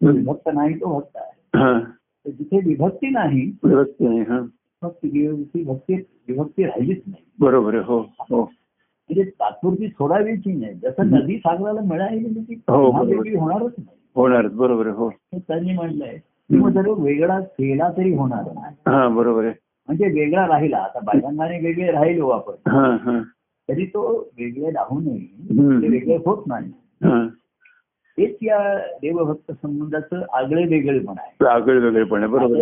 विभक्त 0.01 0.49
नाही 0.53 0.73
तो 0.73 0.99
भक्त 0.99 1.17
आहे. 1.17 1.59
हा. 1.59 1.79
जिथे 2.25 2.59
विभक्ती 2.59 3.09
नाही 3.09 3.51
व्यवस्थित 3.63 4.07
आहे 4.07 4.21
हा. 4.21 4.39
भक्ती 4.81 5.63
भक्ती 5.63 5.95
विभक्ती 6.27 6.63
राहिलीच 6.63 7.01
नाही. 7.07 7.23
बरोबर 7.39 7.75
हो 7.75 7.99
हो. 8.19 8.41
म्हणजे 8.41 9.23
तात्पुरती 9.23 9.87
सोडावीची 9.87 10.53
नाही. 10.53 10.73
जसं 10.73 11.07
नदी 11.07 11.37
सागराला 11.37 11.81
मिळाली 11.81 12.33
ती 12.39 12.53
हो. 12.69 13.05
वेगळी 13.05 13.35
होणारच 13.35 13.73
नाही. 13.77 13.97
होणारच 14.15 14.53
बरोबर 14.53 14.87
हो. 14.87 15.09
त्यांनी 15.33 15.73
म्हटलंय. 15.73 16.17
की 16.49 16.57
मग 16.57 16.69
जर 16.69 16.89
वेगळा 16.89 17.39
केला 17.39 17.91
तरी 17.97 18.13
होणार 18.13 18.43
नाही. 18.53 19.13
बरोबर 19.15 19.45
आहे. 19.45 19.53
म्हणजे 19.87 20.05
वेगळा 20.05 20.47
राहिला 20.47 20.77
आता 20.77 20.99
बाह्यांगाने 20.99 21.59
वेगळे 21.59 21.91
राहिलो 21.91 22.29
आपण. 22.29 22.53
तरी 23.69 23.85
तो 23.85 24.29
वेगळे 24.37 24.69
राहू 24.69 24.99
हम्म. 24.99 25.77
नये 25.79 25.87
वेगळे 25.89 26.15
होत 26.15 26.43
नाही. 26.47 26.71
हा. 27.03 27.27
हेच 28.17 28.35
या 28.41 28.77
देवभक्त 29.01 29.51
संबंधाचं 29.51 30.21
आगळे 30.33 30.63
वेगळेपण 30.63 31.13
आहे. 31.17 31.45
आगळ 31.47 31.77
वेगळेपण 31.79 32.23
आहे 32.23 32.27
बरोबर 32.27 32.55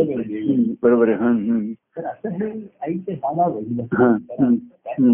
बरोबर 0.83 1.09
आहे. 1.09 1.73
तर 1.73 2.05
असं 2.05 2.29
हे 2.29 2.51
आईचे 2.81 3.13
हा, 3.13 4.15
हम्म. 4.99 5.13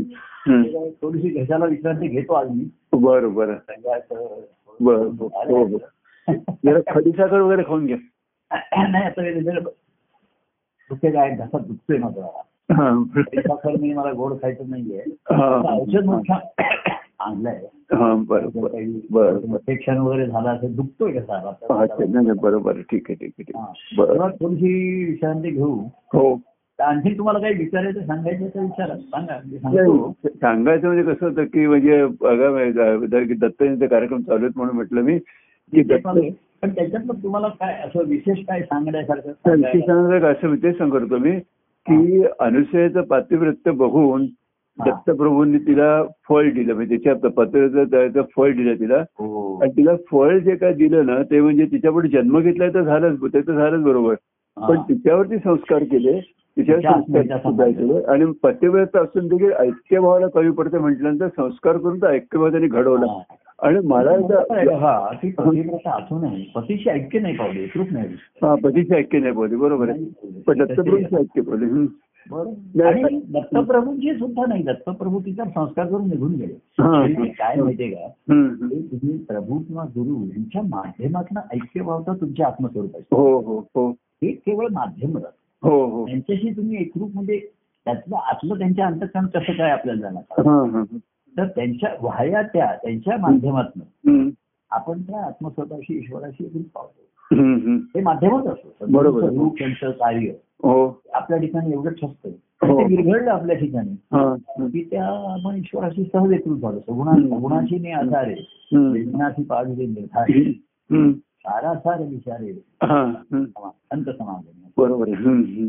थोडीशी 1.02 1.30
घशाला 1.30 1.66
विश्रांती 1.66 2.08
घेतो 2.08 2.34
आज 2.34 2.50
मी 2.50 2.70
बरं 2.94 3.34
बरं 3.34 3.56
संध्याकाळचं 3.56 4.40
बरं 4.80 5.16
बरं 5.16 5.52
हो. 5.52 5.64
हो 5.64 5.78
जरा 6.66 6.80
खडीसाखर 6.94 7.40
वगैरे 7.40 7.64
खाऊन 7.64 7.86
घ्या. 7.86 7.98
नाही 8.90 9.04
आता 9.04 9.22
हे 9.22 9.42
दुखते 9.42 11.12
काय? 11.12 11.30
घसा 11.30 11.58
दुखतोय 11.58 11.98
माझा. 11.98 12.42
हा. 12.74 13.04
साखर 13.36 13.76
मी 13.80 13.94
मला 13.94 14.12
गोड 14.12 14.34
खायचं 14.34 14.70
नाहीये. 14.70 15.00
हा. 15.32 15.76
औषध 15.76 16.06
मोठा 16.06 16.38
आणलंय 17.20 17.60
हा 17.94 18.14
बरं 18.16 18.50
बरं 18.56 18.68
काही 18.68 18.86
बरं 19.12 19.36
बरं 19.36 19.48
इन्फेक्शन 19.48 19.98
वगैरे 19.98 20.26
झालं 20.28 20.50
असेल 20.50 20.76
दुखतोय 20.76 21.12
नाही 21.12 22.10
नाही, 22.14 22.32
बरोबर. 22.40 22.82
ठीक 22.82 23.10
आहे 23.10 23.16
ठीक 23.16 23.34
आहे 23.40 23.44
ठीक. 23.44 23.56
आहे 23.56 23.96
बरं 23.98 24.14
तेव्हा 24.14 24.30
थोडीशी 24.30 25.04
विश्रांती 25.06 25.50
घेऊ 25.50 25.76
हो 26.14 26.40
आणखी 26.80 27.18
तुम्हाला 27.18 27.40
काही 27.40 27.54
विचारायचं 27.54 28.06
सांगायचं 28.06 28.48
तर 28.48 28.60
विचारा 28.60 28.96
सांगा 28.98 29.40
सांगायचं 30.28 30.88
म्हणजे 30.88 31.14
कसं 31.14 31.26
होतं 31.26 31.44
की 31.44 31.68
म्हणजे 31.68 32.06
बघा 32.06 32.50
दत्तजयंती 33.36 33.88
कार्यक्रम 33.88 34.22
चालू 34.22 34.40
आहेत 34.40 34.58
म्हणून 34.58 34.76
म्हटलं 34.76 35.02
मी 35.02 35.18
की 35.18 35.84
दत्त 35.84 36.04
पण 36.04 36.18
आहे. 36.18 36.30
पण 36.62 36.70
त्याच्यातलं 36.70 37.14
तुम्हाला 37.24 37.48
काय 37.48 37.82
असं 37.82 38.08
विशेष 38.08 38.38
काय 38.48 38.62
सांगण्यासारखं 38.62 39.30
विशेष? 39.46 39.84
सांगायचं 39.86 40.28
असं 40.28 40.56
तेच 40.56 40.78
सांगतो 40.78 41.18
मी 41.18 41.32
की 41.86 42.24
अनुसयाचं 42.40 43.02
पातिवृत्य 43.02 43.72
बघून. 43.72 44.26
दत्तप्रभूंनी 44.80 45.58
तिला 45.58 46.04
फळ 46.30 46.50
दिलं 46.52 46.74
म्हणजे 46.74 46.98
त्याच्या 46.98 47.30
पत्राचं 47.30 48.22
फळ 48.36 48.52
दिलं 48.52 48.74
तिला. 48.74 48.98
हो. 48.98 49.60
आणि 49.62 49.72
तिला 49.72 49.92
फळ 50.12 50.38
जे 50.40 50.56
काय 50.56 50.74
दिलं 50.74 51.06
ना 51.06 51.22
ते 51.24 51.42
म्हणजे 51.42 51.66
तिच्यापुढे 51.66 52.08
जन्म 52.10 52.40
घेतलाय 52.40 52.70
तर 52.70 52.82
झालंच 52.82 53.20
ते 53.24 53.42
तर 53.42 53.54
झालंच 53.54 53.84
बरोबर. 53.84 54.16
पण 54.58 54.78
तिच्यावरती 54.78 55.38
संस्कार 55.38 55.84
केले 55.84 56.20
तिच्यावर 56.58 56.82
तिच्या 56.82 57.38
संस्कार 57.38 57.70
केले. 57.70 58.04
आणि 58.04 58.26
पतिव्रत 58.44 58.96
असून 58.96 59.28
देखील 59.28 59.52
ऐक्यभावाला 59.52 60.28
कमी 60.28 60.52
पडते 60.52 60.78
म्हटल्यानंतर 60.78 61.28
संस्कार 61.28 61.78
करून 61.78 62.02
तो 62.02 62.08
ऐक्यभाव 62.08 62.50
त्यांनी 62.50 62.68
घडवला. 62.68 63.22
आणि 63.60 63.80
मला 63.88 64.12
हा 64.76 65.16
पतीशी 66.56 66.90
ऐक्य 66.90 67.20
नाही 67.20 67.38
पावली 67.38 67.66
हा 68.44 68.56
पतीचे 68.64 68.96
ऐक्य 68.96 69.20
नाही 69.20 69.32
बोलले 69.32 69.56
बरोबर 69.56 69.90
आहे. 69.90 70.06
पण 70.48 70.58
दत्तप्रभूंचे 70.58 71.16
ऐक्य. 71.16 71.42
बरोबर 71.42 71.86
आणि 72.34 73.20
दत्तप्रभूंची 73.30 74.14
सुद्धा 74.14 74.44
नाही 74.48 74.64
दत्तप्रभू 74.64 75.20
तिचा 75.20 75.44
संस्कार 75.46 75.88
करून 75.88 76.08
निघून 76.10 76.34
गेले. 76.36 76.54
काय 77.28 77.56
माहितीये 77.62 77.90
का? 77.90 78.08
तुम्ही 78.92 79.18
प्रभू 79.18 79.60
किंवा 79.60 79.84
गुरु 79.84 80.26
यांच्या 80.26 80.62
माध्यमातून 80.62 81.38
ऐक्य 81.38 81.82
भावता 81.82 82.14
तुमच्या 82.14 82.48
आत्मस्वरूपाची 82.48 83.16
हो 83.16 83.40
हो 83.40 83.60
हो. 83.60 83.90
हे 83.92 84.32
केवळ 84.32 84.68
माध्यम 84.72 85.18
राहतं. 85.18 85.70
हो 85.70 85.86
हो. 85.86 86.06
त्यांच्याशी 86.08 86.50
तुम्ही 86.58 86.82
एकरूप 86.82 87.12
म्हणजे 87.14 87.40
त्यातलं 87.86 88.16
आतलं 88.16 88.58
त्यांच्या 88.58 88.86
अंतकरण 88.86 89.26
कसं 89.26 89.54
काय 89.54 89.72
आपल्याला 89.72 90.02
जाणार? 90.02 90.84
तर 91.38 91.48
त्यांच्या 91.48 91.90
वाह्या 92.02 92.42
त्या 92.42 92.76
त्यांच्या 92.84 93.18
माध्यमातून 93.18 94.30
आपण 94.72 95.02
त्या 95.02 95.26
आत्मस्वताशी 95.26 95.98
ईश्वराशी 95.98 96.46
एकरूप 96.46 96.66
पावतो. 96.76 97.02
हे 97.76 98.02
माध्यमच 98.02 98.46
असतो. 98.46 98.86
बरोबर. 98.90 99.30
त्यांचं 99.30 99.92
कार्य. 99.92 100.32
हो. 100.64 101.02
आपल्या 101.14 101.40
ठिकाणी 101.40 101.72
एवढंच 101.72 101.96
असतं 102.04 102.30
हो. 102.68 102.80
ते 102.80 102.96
विरघडलं 102.96 103.32
आपल्या 103.32 103.56
ठिकाणी. 103.56 103.92
हा 103.92 104.36
की 104.60 104.84
त्या 104.84 105.34
आपण 105.34 105.56
ईश्वराशी 105.56 106.04
सहज 106.14 106.32
एकरूप 106.32 106.60
झालो 106.60 106.80
सगुणा 106.80 107.12
हम्म. 107.12 107.38
सगुणाची 107.38 107.80
ने 107.80 107.92
आधारे 107.92 108.68
हम्म, 108.74 108.92
वेदनाची 108.92 109.44
पाडले 109.44 109.86
निर्धारे 109.86 110.40
हम्म. 110.92 111.12
सारासार 111.14 112.02
विचारे 112.02 112.52
हा. 112.84 113.14
समा- 113.32 113.70
अंत 113.92 114.06
समाधान. 114.06 114.62
बरोबर 114.78 115.08
आहे. 115.10 115.68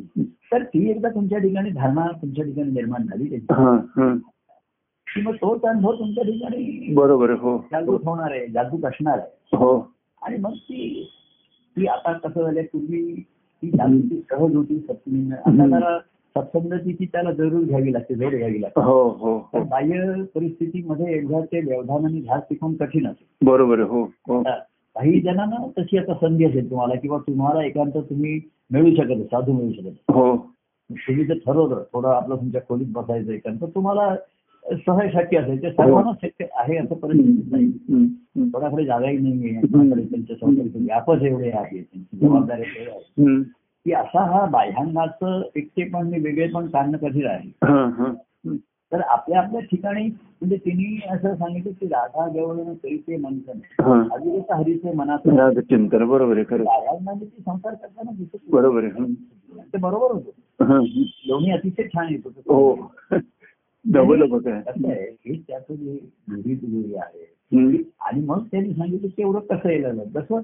तर 0.53 0.63
ती 0.63 0.91
एकदा 0.91 1.09
तुमच्या 1.09 1.39
ठिकाणी 1.39 1.71
धारणा 1.71 2.07
तुमच्या 2.23 2.45
ठिकाणी 2.45 2.71
निर्माण 2.71 3.03
झाली. 3.03 3.31
त्याची 3.31 3.47
हा 3.51 3.71
हा. 3.71 4.15
की 5.15 5.21
मग 5.23 5.35
तोच 5.35 5.63
अनुभव 5.63 5.93
तुमच्या 5.93 6.25
ठिकाणी 6.25 6.95
बरोबर 6.95 7.31
आहे 7.31 7.39
हो. 7.39 7.59
जागृत 7.59 7.99
होणार 8.05 8.31
आहे 8.31 8.47
जागृत 8.47 8.85
असणार 8.85 9.19
आहे. 9.19 9.57
हो. 9.57 9.93
आणि 10.23 10.37
मग 10.37 10.53
ती 10.53 11.11
ती 11.77 11.87
आता 11.87 12.13
कसं 12.13 12.43
झालंय 12.43 12.63
पूर्वी 12.63 13.25
ती 13.63 13.71
जागृती 13.71 14.21
सहज 14.31 14.55
होती 14.57 14.79
सत्संग 14.79 15.33
आता 15.33 15.67
जरा 15.69 15.99
सत्संगाची 16.37 16.93
ती 16.93 17.07
त्याला 17.07 17.33
जरूर 17.33 17.63
घ्यावी 17.65 17.93
लागते 17.93 18.15
जोड 18.15 18.35
घ्यावी 18.35 18.61
लागते. 18.61 18.81
हो 18.81 19.03
हो 19.11 19.39
तर 19.53 19.59
हो 19.59 19.65
बाह्य 19.65 20.23
परिस्थितीमध्ये 20.35 21.15
एकदा 21.15 21.41
ते 21.41 21.61
व्यवधान 21.61 22.05
आणि 22.05 22.21
ध्यास 22.21 22.43
शिकून 22.43 22.75
कठीण 22.77 23.07
असेल. 23.07 23.47
बरोबर 23.47 23.81
हो 23.81 24.03
हो. 24.29 24.43
काही 24.43 25.21
जणांना 25.21 25.67
तशी 25.79 25.99
आता 25.99 26.15
संधी 26.15 26.45
असेल 26.45 26.71
तुम्हाला 26.71 26.95
किंवा 26.95 27.19
तुम्हाला 27.19 27.65
एकांत 27.65 27.97
तुम्ही 27.97 28.41
मिळू 28.71 28.95
शकत 28.95 29.23
साधू 29.25 29.53
मिळू 29.53 29.73
शकत 29.73 30.13
हो. 30.15 30.37
तुम्ही 30.91 31.25
जर 31.25 31.39
ठरवलं 31.47 31.83
थोडं 31.93 32.09
आपलं 32.09 32.37
तुमच्या 32.37 32.61
खोलीत 32.69 32.87
बसायचं 32.89 33.33
एकांत 33.33 33.65
तुम्हाला 33.75 34.15
सहज 34.73 35.13
शक्य 35.13 35.39
असेल 35.39 35.63
ते 35.63 35.71
सर्वांना 35.71 36.11
शक्य 36.23 36.45
आहे 36.55 36.77
असं 36.77 36.95
परिस्थिती 36.95 37.51
नाही. 37.51 38.51
कोणाकडे 38.51 38.85
जागाही 38.85 39.19
नाहीये 39.19 39.61
कोणाकडे 39.67 40.03
त्यांच्या 40.03 40.37
संस्थेचे 40.37 40.79
व्यापच 40.79 41.23
एवढे 41.23 41.51
आहे 41.51 41.83
त्यांची 41.83 42.17
जबाबदारी 42.17 42.63
एवढी 42.63 42.91
आहे. 42.91 43.43
की 43.85 43.93
असा 43.93 44.25
हा 44.25 44.45
बाह्यांगाचं 44.47 45.43
एकटेपण 45.57 46.07
आणि 46.07 46.19
वेगळेपण 46.19 46.67
काढणं 46.67 46.99
कठीण 46.99 47.27
आहे. 47.27 47.49
हा 47.49 47.91
हा. 47.99 48.13
तर 48.93 49.01
आपल्या 49.01 49.41
आपल्या 49.41 49.61
ठिकाणी 49.61 50.07
म्हणजे 50.07 50.57
तिने 50.57 51.07
असं 51.09 51.35
सांगितलं 51.35 51.73
की 51.73 51.87
राधा 51.87 52.29
गवळण 52.29 52.75
करीचे 52.75 53.17
मंथन 53.17 53.59
हा. 53.81 54.03
अविरत 54.13 54.53
हरीचे 54.53 54.93
मनात 54.93 55.19
चिंतन 55.61 56.05
बरोबर 56.05 56.37
आहे 56.37 56.45
खरं. 56.51 56.65
ती 57.15 57.27
संसार 57.27 57.75
करताना 57.75 58.11
दिसत. 58.19 58.37
बरोबर 58.51 58.85
आहे. 58.85 59.13
ते 59.73 59.79
बरोबर 59.79 60.13
होतं. 60.13 60.65
हा. 60.65 60.79
दोन्ही 61.29 61.51
अतिशय 61.51 61.83
छान 61.83 62.07
येत 62.11 62.21
होतं. 62.25 62.75
हो 63.87 63.93
डबल 63.93 64.23
बघा 64.27 64.61
कसं 64.61 64.89
आहे 64.89 65.17
हे 65.27 65.43
त्याचं 65.49 65.75
जे. 65.75 65.99
आणि 68.01 68.21
मग 68.25 68.45
त्यांनी 68.45 68.71
सांगितलं 68.71 69.09
की 69.09 69.23
एवढं 69.23 69.39
कसं 69.39 69.69
येलं 69.69 70.05
जसं 70.15 70.41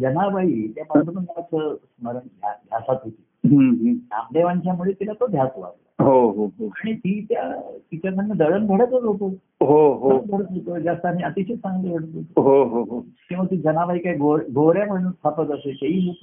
जनाबाई 0.00 0.66
त्या 0.74 0.84
पांडुरंगाचं 0.84 1.74
स्मरण 1.74 2.18
ध्या- 2.18 2.54
ध्यासात 2.54 2.96
होती. 3.04 3.22
हम्म. 3.56 3.88
नामदेवांच्यामुळे 3.88 4.92
तिला 4.92 5.12
तो 5.12 5.26
ध्यास 5.26 5.50
वाटला 5.56 6.04
हो 6.04 6.30
हो 6.30 6.44
हो. 6.44 6.66
आणि 6.66 6.94
ती 6.94 7.26
त्या 7.28 7.60
तिच्याकडनं 7.92 8.36
दळण 8.36 8.66
घडतच 8.66 8.92
होतो 8.92 9.34
हो 9.60 9.92
हो. 9.92 10.18
घडत 10.18 10.46
होतो 10.50 10.78
जास्त 10.78 11.06
आणि 11.06 11.22
अतिशय 11.22 11.54
चांगलं 11.54 11.96
घडत 11.96 12.08
होतो. 12.14 12.42
हो 12.42 12.64
हो 12.64 12.82
हो. 12.82 13.00
किंवा 13.00 13.44
ती 13.44 13.56
जनाबाई 13.56 13.98
काय 13.98 14.16
गोऱ्या 14.54 14.86
म्हणून 14.86 15.12
स्थापत 15.12 15.50
असे 15.50 15.72
तेही 15.72 16.14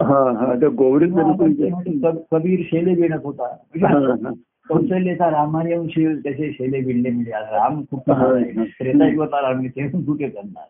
कबीर 2.31 2.59
शेले 2.63 3.01
विणत 3.01 3.25
होता. 3.25 3.55
कौशल्याचा 4.69 5.29
रामाने 5.29 5.75
शिव 5.89 6.09
त्याचे 6.23 6.51
शेले 6.51 6.79
विणले 6.79 7.09
म्हणजे 7.09 7.31
राम 7.31 7.81
कुठं 7.81 8.13
आहे? 8.13 8.63
त्रेतायुगातला 8.65 9.41
राम 9.41 9.65
ते 9.65 9.87
कुठे 9.89 10.27
करणार? 10.27 10.63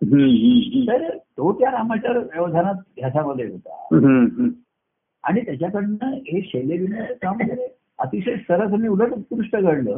तर 0.88 1.18
तो 1.18 1.52
त्या 1.54 1.72
रामाच्या 1.72 2.12
व्यवधानात 2.12 2.76
ह्याच्यामध्ये 2.98 3.46
होता. 3.46 3.86
आणि 5.24 5.42
त्याच्याकडनं 5.42 6.14
हे 6.28 6.42
शैले 6.42 6.78
विणण्याचं 6.78 7.14
काम 7.22 7.38
अतिशय 8.00 8.36
सरस 8.36 8.74
आणि 8.74 8.88
उलट 8.88 9.14
उत्कृष्ट 9.14 9.56
घडलं 9.58 9.98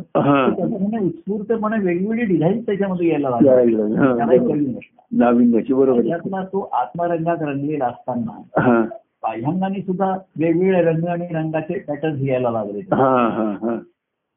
त्याच्यामध्ये 0.56 1.00
उत्स्फूर्तपणे 1.00 1.80
वेगवेगळी 1.86 2.26
डिझाईन 2.26 2.62
त्याच्यामध्ये 2.62 3.10
यायला 3.10 3.30
लागली. 3.30 3.50
तो 6.44 6.70
आत्मरंगात 6.74 7.38
रंगलेला 7.42 7.86
असताना 7.86 8.42
बाह्यांगाने 9.24 9.82
सुद्धा 9.82 10.18
वेगवेगळे 10.40 10.82
रंग 10.82 11.08
आणि 11.08 11.28
रंगाचे 11.34 11.80
पॅटर्न 11.80 12.26
यायला 12.28 12.52
लागले. 12.52 12.82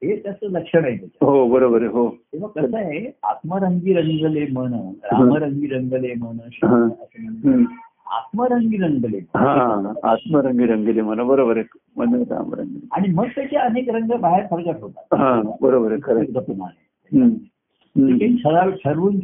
हा 0.06 0.22
त्याचं 0.22 0.46
लक्षण 0.50 0.84
आहे 0.84 0.96
हो 0.96 1.48
बरोबर 1.48 1.80
आहे 1.80 1.90
हो 1.90 2.08
तेव्हा 2.08 2.62
कसं 2.62 2.76
आहे 2.76 3.12
आत्मरंगी 3.22 3.92
रंगले 3.92 4.46
मन 4.52 4.74
रामरंगी 5.04 5.66
रंगले. 5.66 6.12
असं. 6.12 6.88
हम्म. 7.48 7.64
आत्मरंगी 8.06 8.76
रंगले. 8.76 9.18
हा 9.18 9.92
आत्मरंगी 10.04 10.66
रंगीले 10.66 11.02
मला 11.02 11.22
बरोबर 11.22 11.56
आहे 11.56 11.78
मन 11.96 12.14
रामरंगी 12.14 12.88
आणि 12.92 13.08
मग 13.08 13.24
त्याचे 13.24 13.56
अनेक 13.56 13.90
रंग 13.90 14.10
बाहेर 14.20 14.46
प्रगट 14.46 14.80
होतात 14.80 15.14
हा 15.14 15.42
बरोबर 15.60 15.92
आहे 15.92 16.00
खरं 16.02 16.22
ठरवून 18.84 19.16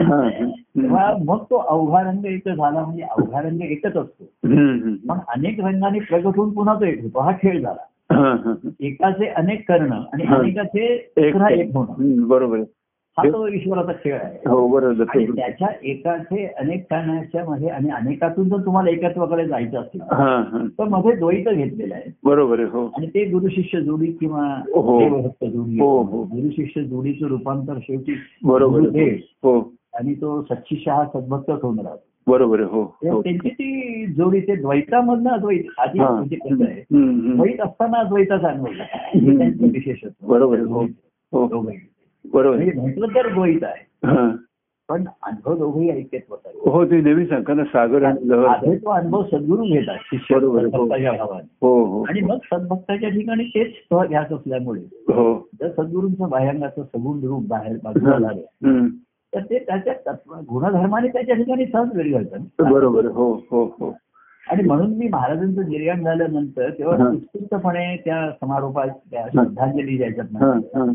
हा, 0.00 0.16
हम्म. 0.16 0.48
तेव्हा 0.82 1.16
मग 1.24 1.42
तो 1.42 1.56
अवघा 1.56 2.02
रंग 2.02 2.24
एक 2.24 2.48
झाला 2.48 2.84
म्हणजे 2.84 3.02
अवघा 3.02 3.40
रंग 3.40 3.60
एकच 3.60 3.96
असतो. 3.96 4.24
पण 5.08 5.18
अनेक 5.28 5.60
रंगाने 5.60 5.98
प्रगट 6.00 6.36
होऊन 6.36 6.50
पुन्हा 6.50 6.74
तो 6.74 6.84
एक 6.84 7.02
होतो 7.02 7.20
हा 7.20 7.32
खेळ 7.32 7.62
झाला. 7.62 7.84
एकाचे 8.80 9.26
अनेक 9.26 9.68
करणं 9.68 10.02
आणि 10.12 10.24
हा. 10.24 10.36
अनेकाचे 10.36 10.86
एक 11.18 11.34
होणं 11.36 12.26
बरोबर 12.28 12.58
हा 13.16 13.28
तो 13.28 13.46
ईश्वराचा 13.48 13.92
खेळ 13.92 14.14
आहे. 14.14 14.38
हो 14.48 14.66
बरोबर 14.68 15.04
त्याच्या 15.04 15.66
एकाचे 15.82 16.46
अनेक 16.58 16.84
कारणाच्या 16.90 17.44
मध्ये 17.44 17.68
आणि 17.68 17.90
अनेकातून 17.90 18.48
जर 18.48 18.56
तुम्हाला 18.56 18.90
एकत्वाकडे 18.90 19.46
जायचं 19.46 19.80
असेल 19.80 20.00
तर 20.78 20.84
मध्ये 20.84 21.12
द्वैत 21.12 21.48
घेतलेलं 21.48 21.94
आहे. 21.94 22.10
बरोबर 22.24 22.58
आहे 22.58 22.68
हो. 22.68 22.86
आणि 22.86 23.06
ते 23.06 23.24
गुरु 23.24 23.48
शिष्य 23.48 23.80
जोडी 23.80 24.06
किंवा 24.06 24.46
हो. 24.74 24.98
देवभक्त 24.98 25.44
जोडी 25.44 25.78
हो, 25.80 26.02
हो. 26.02 26.22
गुरु 26.22 26.50
शिष्य 26.50 26.82
जोडीचं 26.84 27.26
रूपांतर 27.26 27.78
शेवटी 27.82 28.14
बरोबर 28.44 28.98
हो. 29.42 29.58
आणि 29.94 30.14
तो 30.14 30.42
सच्शिष्य 30.42 30.90
हा 30.90 31.04
सद्भक्तच 31.04 31.62
होणार 31.62 31.84
आहे. 31.84 32.11
बरोबर 32.26 32.60
हो 32.60 32.82
हो 32.82 33.20
त्यांची 33.22 33.48
ती 33.48 34.06
जोडी 34.06 34.40
ते 34.40 34.54
द्वैतामधनं 34.56 35.30
अद्वैत 35.30 35.64
आधी. 35.78 36.00
म्हणजे 36.00 36.36
कसं 36.36 36.64
आहे. 36.64 36.82
द्वैत 37.36 37.60
असताना 37.60 37.98
अद्वैताचा 37.98 38.48
अनुभव 38.48 38.72
त्यांचं 39.38 39.64
विशेषत्व 39.64 40.26
बरोबर 40.26 40.60
हो. 40.60 40.82
हो. 41.32 41.66
बरोबर 42.24 42.58
म्हटलं 42.74 43.06
तर 43.06 43.32
द्वैत 43.34 43.64
आहे. 43.64 43.84
पण 44.88 45.04
अनुभव 45.22 45.56
दोघंही 45.58 45.90
ऐक्यत्वत 45.90 46.38
आहे. 46.46 46.70
हो 46.70 46.84
ते 46.84 47.00
नेहमी 47.00 47.26
सांगता 47.26 47.54
ना 47.54 47.64
सागर 47.64 48.02
आणि 48.04 48.76
तो 48.76 48.90
अनुभव 48.90 49.22
सद्गुरू 49.22 49.64
घेतात 49.64 49.96
शिष्य 50.04 50.34
आहे, 50.34 51.18
हो. 51.18 51.84
हो 51.84 52.02
आणि 52.02 52.20
मग 52.20 52.38
सद्भक्ताच्या 52.44 53.08
ठिकाणी 53.08 53.44
तेच 53.44 53.72
घ्यायचं 53.92 54.36
असल्यामुळे 54.36 54.80
जर 55.60 55.68
सद्गुरूंचं 55.68 56.28
बाह्यांगाचं 56.28 56.82
सगुण 56.82 57.20
रूप 57.24 57.46
बाहेर 57.48 57.76
बाजूला 57.84 58.18
झालं. 58.18 58.88
तर 59.32 59.40
ते 59.40 59.58
त्याच्या 59.58 59.92
तत्व 60.06 60.34
गुणधर्माने 60.50 61.08
त्याच्या 61.08 61.36
ठिकाणी 61.36 61.66
सहज 61.66 61.96
वेळ 61.96 62.12
घडतं 62.18 62.70
बरोबर. 62.70 63.06
हो 63.06 63.32
हो 63.50 63.64
हो. 63.80 63.94
आणि 64.44 64.62
म्हणून 64.62 64.92
मी 64.96 65.08
महाराजांचं 65.08 65.68
निर्याण 65.68 66.02
झाल्यानंतर 66.04 66.70
तेव्हा. 66.70 67.08
उत्स्फूर्तपणे 67.08 67.96
त्या 67.96 68.28
समारोपात 68.40 68.88
त्या 69.10 69.26
श्रद्धांजली 69.32 69.96
द्यायच्यात. 69.96 70.90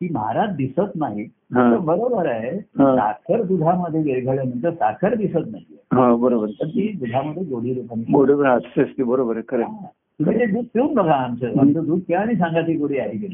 की 0.00 0.08
महाराज 0.12 0.54
दिसत 0.56 0.96
नाही 0.96 1.26
बरोबर 1.52 2.26
आहे. 2.26 2.58
साखर 2.60 3.42
दुधामध्ये 3.42 4.00
विरघळल्यानंतर 4.02 4.70
साखर 4.70 5.14
दिसत 5.14 5.50
नाही 5.50 5.76
हा 5.92 6.14
बरोबर. 6.16 6.46
तर 6.60 6.66
ती 6.66 6.92
दुधामध्ये 6.92 7.42
गोडी 7.44 7.74
रूपाने 7.74 8.12
बरोबर 8.12 9.36
आहे 9.36 9.42
खरं 9.48 9.62
आहे. 9.62 9.86
तुम्ही 10.20 10.38
ते 10.38 10.46
दूध 10.46 10.64
पिऊन 10.74 10.94
बघा 10.94 11.14
आमचं. 11.14 11.58
आमचं 11.60 11.84
दूध 11.86 12.00
प्या 12.00 12.20
आणि 12.20 12.34
सांगा 12.34 12.60
ती 12.60 12.76
गोडी 12.76 12.98
आहे 12.98 13.16
की 13.18 13.26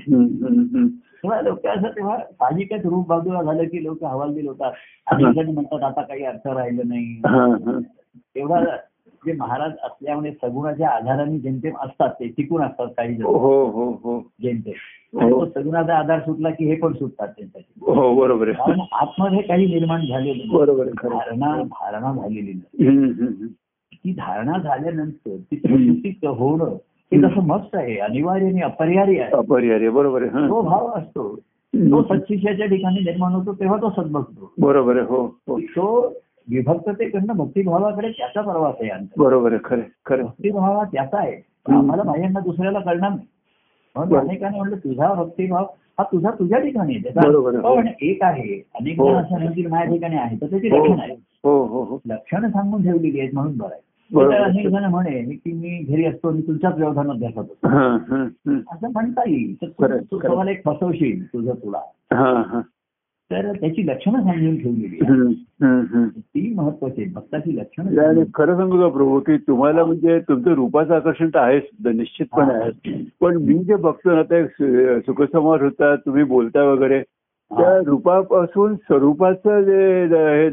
तेव्हा 1.22 1.40
लोक 1.40 1.66
असं 1.66 1.88
तेव्हा 1.88 2.18
साहजिकच 2.18 2.86
रूप 2.86 3.08
बाजूला 3.08 3.42
झालं 3.42 3.64
की 3.64 3.84
लोक 3.84 4.04
हवालदिल 4.04 4.48
होतात. 4.48 4.72
जण 5.14 5.50
म्हणतात 5.50 5.82
आता 5.82 6.02
काही 6.02 6.24
अर्थ 6.24 6.46
राहिलं 6.46 6.82
नाही. 6.86 7.04
हा, 7.04 7.46
हा. 7.46 7.78
तेवढा 8.16 8.60
जे 9.26 9.32
महाराज 9.32 9.72
असल्यामुळे 9.82 10.32
सगुणाच्या 10.32 10.88
आधाराने 10.88 11.38
जेमतेम 11.38 11.76
असतात 11.76 12.10
ते 12.10 12.28
टिकून 12.28 12.62
असतात 12.62 12.86
काही 12.96 13.14
जण. 13.14 13.24
हो 13.24 13.66
हो 13.66 13.90
हो. 13.90 14.32
जेमतेम 14.42 14.72
तो 15.30 15.46
सगुणाचा 15.46 15.98
आधार 15.98 16.20
सुटला 16.20 16.50
की 16.50 16.64
हे 16.64 16.76
पण 16.76 16.92
सुटतात 16.92 17.28
त्यांच्याशी. 17.28 17.80
हो 17.80 18.14
बरोबर 18.14 18.52
कारण 18.52 18.80
आतमध्ये 18.92 19.42
काही 19.42 19.66
निर्माण 19.66 20.06
झालेलं. 20.06 20.56
बरोबर. 20.56 20.86
धारणा 20.86 21.62
धारणा 21.62 22.12
झालेली 22.12 22.52
नाही. 22.52 23.46
ती 23.94 24.12
धारणा 24.12 24.58
झाल्यानंतर 24.58 25.36
ती 25.52 26.18
होणं 26.24 26.76
हे 27.12 27.18
तसं 27.22 27.46
मस्त 27.46 27.74
आहे 27.76 27.96
अनिवार्य 27.98 28.46
आणि 28.46 28.60
अपरिहार्य 28.60 29.20
आहे. 29.20 29.30
अपरिहार्य 29.32 29.90
बरोबर 29.90 30.22
आहे 30.22 30.48
तो 30.48 30.60
हा. 30.60 30.68
भाव 30.68 30.86
असतो. 30.90 31.34
तो 31.74 32.02
सच्चिष्याच्या 32.02 32.66
ठिकाणी 32.66 33.00
निर्माण 33.00 33.32
होतो 33.32 33.52
तेव्हा 33.52 33.76
तो 33.76 33.90
सद्भक्तो 33.90 34.52
बरोबर 34.58 34.96
आहे 34.96 35.06
हो 35.06 35.20
हो. 35.48 35.58
तो 35.60 36.14
विभक्ततेकडनं 36.48 37.36
भक्तिभावाकडे 37.36 38.08
त्याचा 38.10 38.40
प्रवास 38.40 38.74
आहे 38.80 38.90
बरोबर 39.18 39.52
आहे 39.52 39.60
खरं 39.64 39.80
खरं. 40.06 40.22
भक्तिभाव 40.22 40.76
हा 40.78 40.84
त्याचा 40.84 41.18
आहे. 41.18 41.34
आम्हाला 41.68 42.02
बाह्यांना 42.02 42.40
दुसऱ्याला 42.40 42.78
कळणार 42.78 43.08
नाही. 43.10 43.26
म्हणून. 43.96 44.18
अनेकांनी 44.18 44.58
म्हटलं 44.58 44.76
तुझा 44.76 45.12
भक्तिभाव 45.14 45.64
हा 45.98 46.04
तुझा 46.04 46.30
तुझ्या 46.30 46.58
ठिकाणी. 46.58 46.98
त्याचा 46.98 47.20
पण 47.74 47.88
एक 48.02 48.22
आहे 48.22 48.60
अनेक 48.80 48.98
हो. 49.00 49.08
जण 49.08 49.16
असं 49.16 49.38
म्हणतील 49.38 49.66
माझ्या 49.66 49.92
ठिकाणी 49.92 50.16
आहे 50.16 50.36
तर 50.40 50.46
त्याची 50.46 50.68
हो. 50.68 50.76
लक्षण 50.78 51.00
आहे 51.00 51.14
हो 51.44 51.56
हो 51.64 51.82
हो. 51.84 51.98
लक्षणं 52.06 52.48
सांगून 52.48 52.82
ठेवलेली 52.82 53.20
आहेत 53.20 53.34
म्हणून 53.34 53.56
बरं 53.56 53.72
आहे. 53.72 53.80
म्हणे 54.14 55.22
की 55.22 55.52
मी 55.52 55.92
घरी 55.92 56.04
असतो 56.04 56.30
मी 56.30 56.40
तुमच्याच 56.40 56.74
व्यवधानात 56.76 57.14
बसत 57.14 57.38
असतो. 57.38 57.68
हा, 57.68 57.98
हा, 58.10 58.28
हा. 58.46 58.58
असं 58.72 58.88
म्हणता 58.92 59.30
येईल. 59.30 59.54
तर 59.54 59.96
तू-. 60.00 60.18
तुम्हाला 60.22 60.50
एक 60.50 60.64
फसवशील 60.64 61.26
तुझं 61.26 61.52
तुला. 61.52 61.78
हा, 62.12 62.42
हा. 62.46 62.60
तर 63.30 63.52
त्याची 63.52 63.86
लक्षणं 63.86 64.22
सांगून 64.22 64.56
ठेवलेली. 64.56 64.98
ती 66.20 66.54
महत्वाची 66.54 67.04
भक्ताची 67.04 67.56
लक्षणं 67.56 68.22
खरं 68.34 68.56
सांगू 68.56 68.80
का 68.80 68.88
प्रभू 68.88 69.20
की 69.20 69.36
तुम्हाला 69.36 69.84
म्हणजे 69.84 70.20
तुमचं 70.20 70.50
रूपाचं 70.50 70.94
आकर्षण 70.94 71.28
तर 71.28 71.38
आहे 71.38 71.60
सुद्धा 71.60 71.90
निश्चितपणे. 71.90 72.54
आहे 72.54 73.10
पण 73.20 73.36
मी 73.36 73.54
जे 73.54 73.74
बघतो 73.74 74.14
ना 74.14 74.22
ते 74.22 74.46
सुखसंवाद 75.00 75.62
होता 75.62 75.96
तुम्ही 75.96 76.22
बोलता 76.22 76.62
वगैरे 76.62 77.02
त्या 77.50 77.78
रूपापासून 77.86 78.74
स्वरूपाचं 78.74 79.60
जे 79.60 80.04
हे 80.04 80.48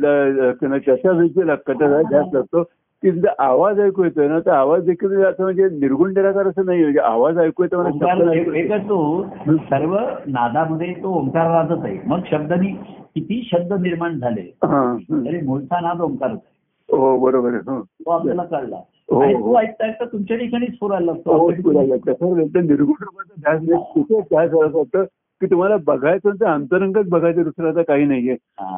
विषयी 1.09 1.43
कथा 1.43 2.01
जास्त 2.01 2.35
लागतो 2.35 2.63
की 3.03 3.11
तुमचा 3.11 3.33
आवाज 3.39 3.79
ऐकू 3.79 4.03
येतोय 4.03 4.27
ना 4.27 4.39
तर 4.39 4.51
आवाज 4.51 4.85
देखील 4.85 5.25
असं 5.25 5.43
म्हणजे 5.43 5.63
निर्गुण 5.63 6.09
निराकार 6.09 6.47
असं 6.47 6.65
नाही 6.65 6.81
म्हणजे 6.83 6.99
आवाज 6.99 7.37
ऐकू 7.37 7.63
येतो 7.63 7.79
ओंकार 7.79 8.77
तो 8.77 9.27
सर्व 9.57 9.97
नादामध्ये 10.27 10.93
तो 10.93 11.19
ओंकारनादच 11.19 11.85
आहे. 11.85 11.97
मग 12.05 12.19
शब्दानी 12.31 12.67
किती 13.15 13.49
शब्द 13.51 13.73
निर्माण 13.73 14.19
झाले? 14.19 14.41
हा, 14.41 14.97
हं. 15.11 15.25
तरी 15.25 15.41
मूळचा 15.41 15.79
नाद 15.81 16.01
ओंकारच 16.01 16.31
आहे 16.31 16.97
हो 16.97 17.19
बरोबर 17.19 17.49
आहे. 17.49 17.57
हो. 17.57 17.81
तो 17.81 18.11
आपल्याला 18.11 18.43
कळला. 18.43 18.75
हो, 19.09 19.21
हो. 19.21 19.53
तो 19.53 19.59
ऐकता 19.59 19.87
ऐकता 19.87 20.05
तुमच्या 20.05 20.37
ठिकाणीच 20.37 20.73
स्फुरायला 20.73 21.11
हो, 21.11 21.51
लागतो. 21.51 21.97
कसं 21.97 22.25
होतं, 22.25 22.65
निर्गुण 22.65 23.05
ध्यास 23.39 23.61
नाही. 23.67 25.03
की 25.41 25.45
तुम्हाला 25.45 25.77
बघायचं 25.85 26.31
तर 26.31 26.45
अंतरंगच 26.45 27.09
बघायचं 27.09 27.67
आता 27.69 27.81
काही 27.81 28.05
नाहीये. 28.05 28.35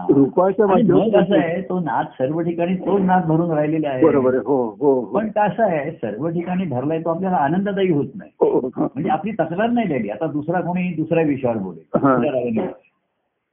रूपाच्या 0.09 0.65
मग 0.67 1.09
कसं 1.13 1.35
आहे 1.35 1.61
तो 1.61 1.79
नाद 1.79 2.05
सर्व 2.05 2.41
ठिकाणी 2.41 2.75
तोच 2.75 3.01
नाद 3.01 3.25
भरून 3.25 3.51
राहिलेला 3.51 3.89
आहे. 3.89 4.03
बरोबर 4.03 4.35
हो 4.35 4.57
हो 4.79 4.93
हो. 4.93 5.01
पण 5.05 5.27
कसं 5.27 5.63
आहे 5.63 5.91
सर्व 5.91 6.27
ठिकाणी 6.29 6.65
भरलाय 6.65 6.99
तो 6.99 7.09
आपल्याला 7.09 7.37
आनंददायी 7.37 7.91
होत 7.91 8.07
नाही. 8.15 8.31
हो, 8.41 8.49
हो. 8.49 8.69
म्हणजे 8.77 9.09
आपली 9.09 9.31
तक्रार 9.31 9.69
नाही 9.69 9.87
राहिली 9.87 10.09
आता 10.09 10.27
दुसरा 10.27 10.61
कोणी 10.61 10.93
दुसऱ्या 10.93 11.23
विषयावर 11.23 11.57
बोलेल. 11.57 12.61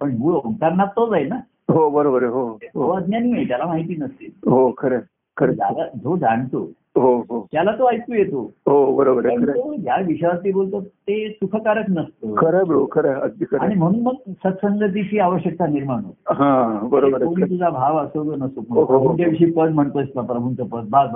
पण 0.01 0.17
मूळ 0.17 0.35
ओंकारनाथ 0.35 0.87
तोच 0.87 1.13
आहे 1.13 1.25
ना. 1.25 1.37
हो 1.69 1.89
बरोबर 1.91 2.23
आहे. 2.23 2.33
हो 2.33 2.59
तो 2.65 2.91
अज्ञानी 2.91 3.33
आहे 3.33 3.45
त्याला 3.49 3.67
माहिती 3.67 3.97
नसते. 3.97 4.27
हो 4.47 4.71
खरं 4.79 4.99
खरं 5.37 5.53
जो 5.95 6.17
जाणतो 6.17 6.71
हो 6.97 7.13
हो 7.31 7.41
त्याला 7.53 7.73
तो 7.73 7.89
ऐकू 7.91 8.15
येतो 8.15 8.41
हो 8.67 8.95
बरोबर 8.97 9.29
ज्या 9.77 9.97
विषयावरती 10.07 10.51
बोलतो 10.53 10.81
ते 10.81 11.29
सुखकारक 11.31 11.85
नसतं 11.89 12.35
खरं 12.35 12.57
आहे 12.57 12.65
बरो 12.65 12.85
खरं 12.93 13.15
अगदी 13.15 13.45
खरं 13.45 13.61
आणि. 13.61 13.75
म्हणून 13.75 14.01
मग 14.01 14.33
सत्संगतीची 14.45 15.19
आवश्यकता 15.19 15.67
निर्माण 15.67 16.05
होते 16.05 16.35
हा 16.35 16.81
बरोबर 16.83 17.25
खरं 17.27 17.49
तुझा 17.51 17.71
भाव 17.71 17.99
असो 17.99 18.23
किंवा 18.23 18.37
नसो 18.37 18.61
हो, 18.61 18.75
हो. 18.75 18.85
प्रभूंच्या 18.85 19.29
विषयी 19.29 19.51
पद 19.53 19.71
म्हणतोयस 19.71 20.09
ना 20.17 20.23
प्रभूंचं 20.23 20.67
पद 20.67 20.89
बास. 20.89 21.11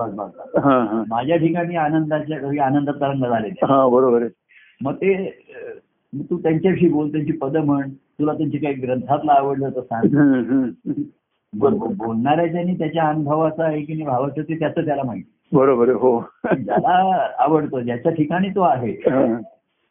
हा 0.57 0.79
हा 0.85 1.03
माझ्या 1.09 1.37
ठिकाणी 1.37 1.77
आनंदाच्या 1.77 2.39
घरी 2.39 2.59
आनंद 2.59 2.91
तरंग. 2.91 3.25
हा 3.63 3.87
बरोबर 3.89 4.27
मग 4.81 4.95
ते 4.95 5.15
तू 6.13 6.37
त्यांच्याविषयी 6.39 6.89
बोल 6.89 7.13
त्यांची 7.13 7.33
पदं 7.33 7.65
म्हण 7.65 7.91
तुला 7.91 8.33
त्यांची 8.33 8.59
काही 8.59 8.75
ग्रंथातलं 8.75 9.33
आवडलं 9.33 9.71
तर 9.71 9.81
सांग. 9.83 10.65
बरोबर 11.53 11.93
बोलणाऱ्याच्यानी 11.97 12.75
त्याच्या 12.75 13.09
अनुभवाचं 13.09 13.63
आहे 13.63 13.81
की 13.83 13.93
नाही 13.93 14.07
भावाचं 14.07 14.43
ते 14.43 14.59
त्याचं 14.59 14.85
त्याला 14.85 15.03
माहिती 15.03 15.31
बरोबर 15.53 15.89
आहे 15.89 15.99
हो 15.99 16.21
ज्याला 16.55 17.27
आवडतो 17.39 17.81
ज्याच्या 17.81 18.13
ठिकाणी 18.13 18.49
तो 18.51 18.61
आहे. 18.61 18.93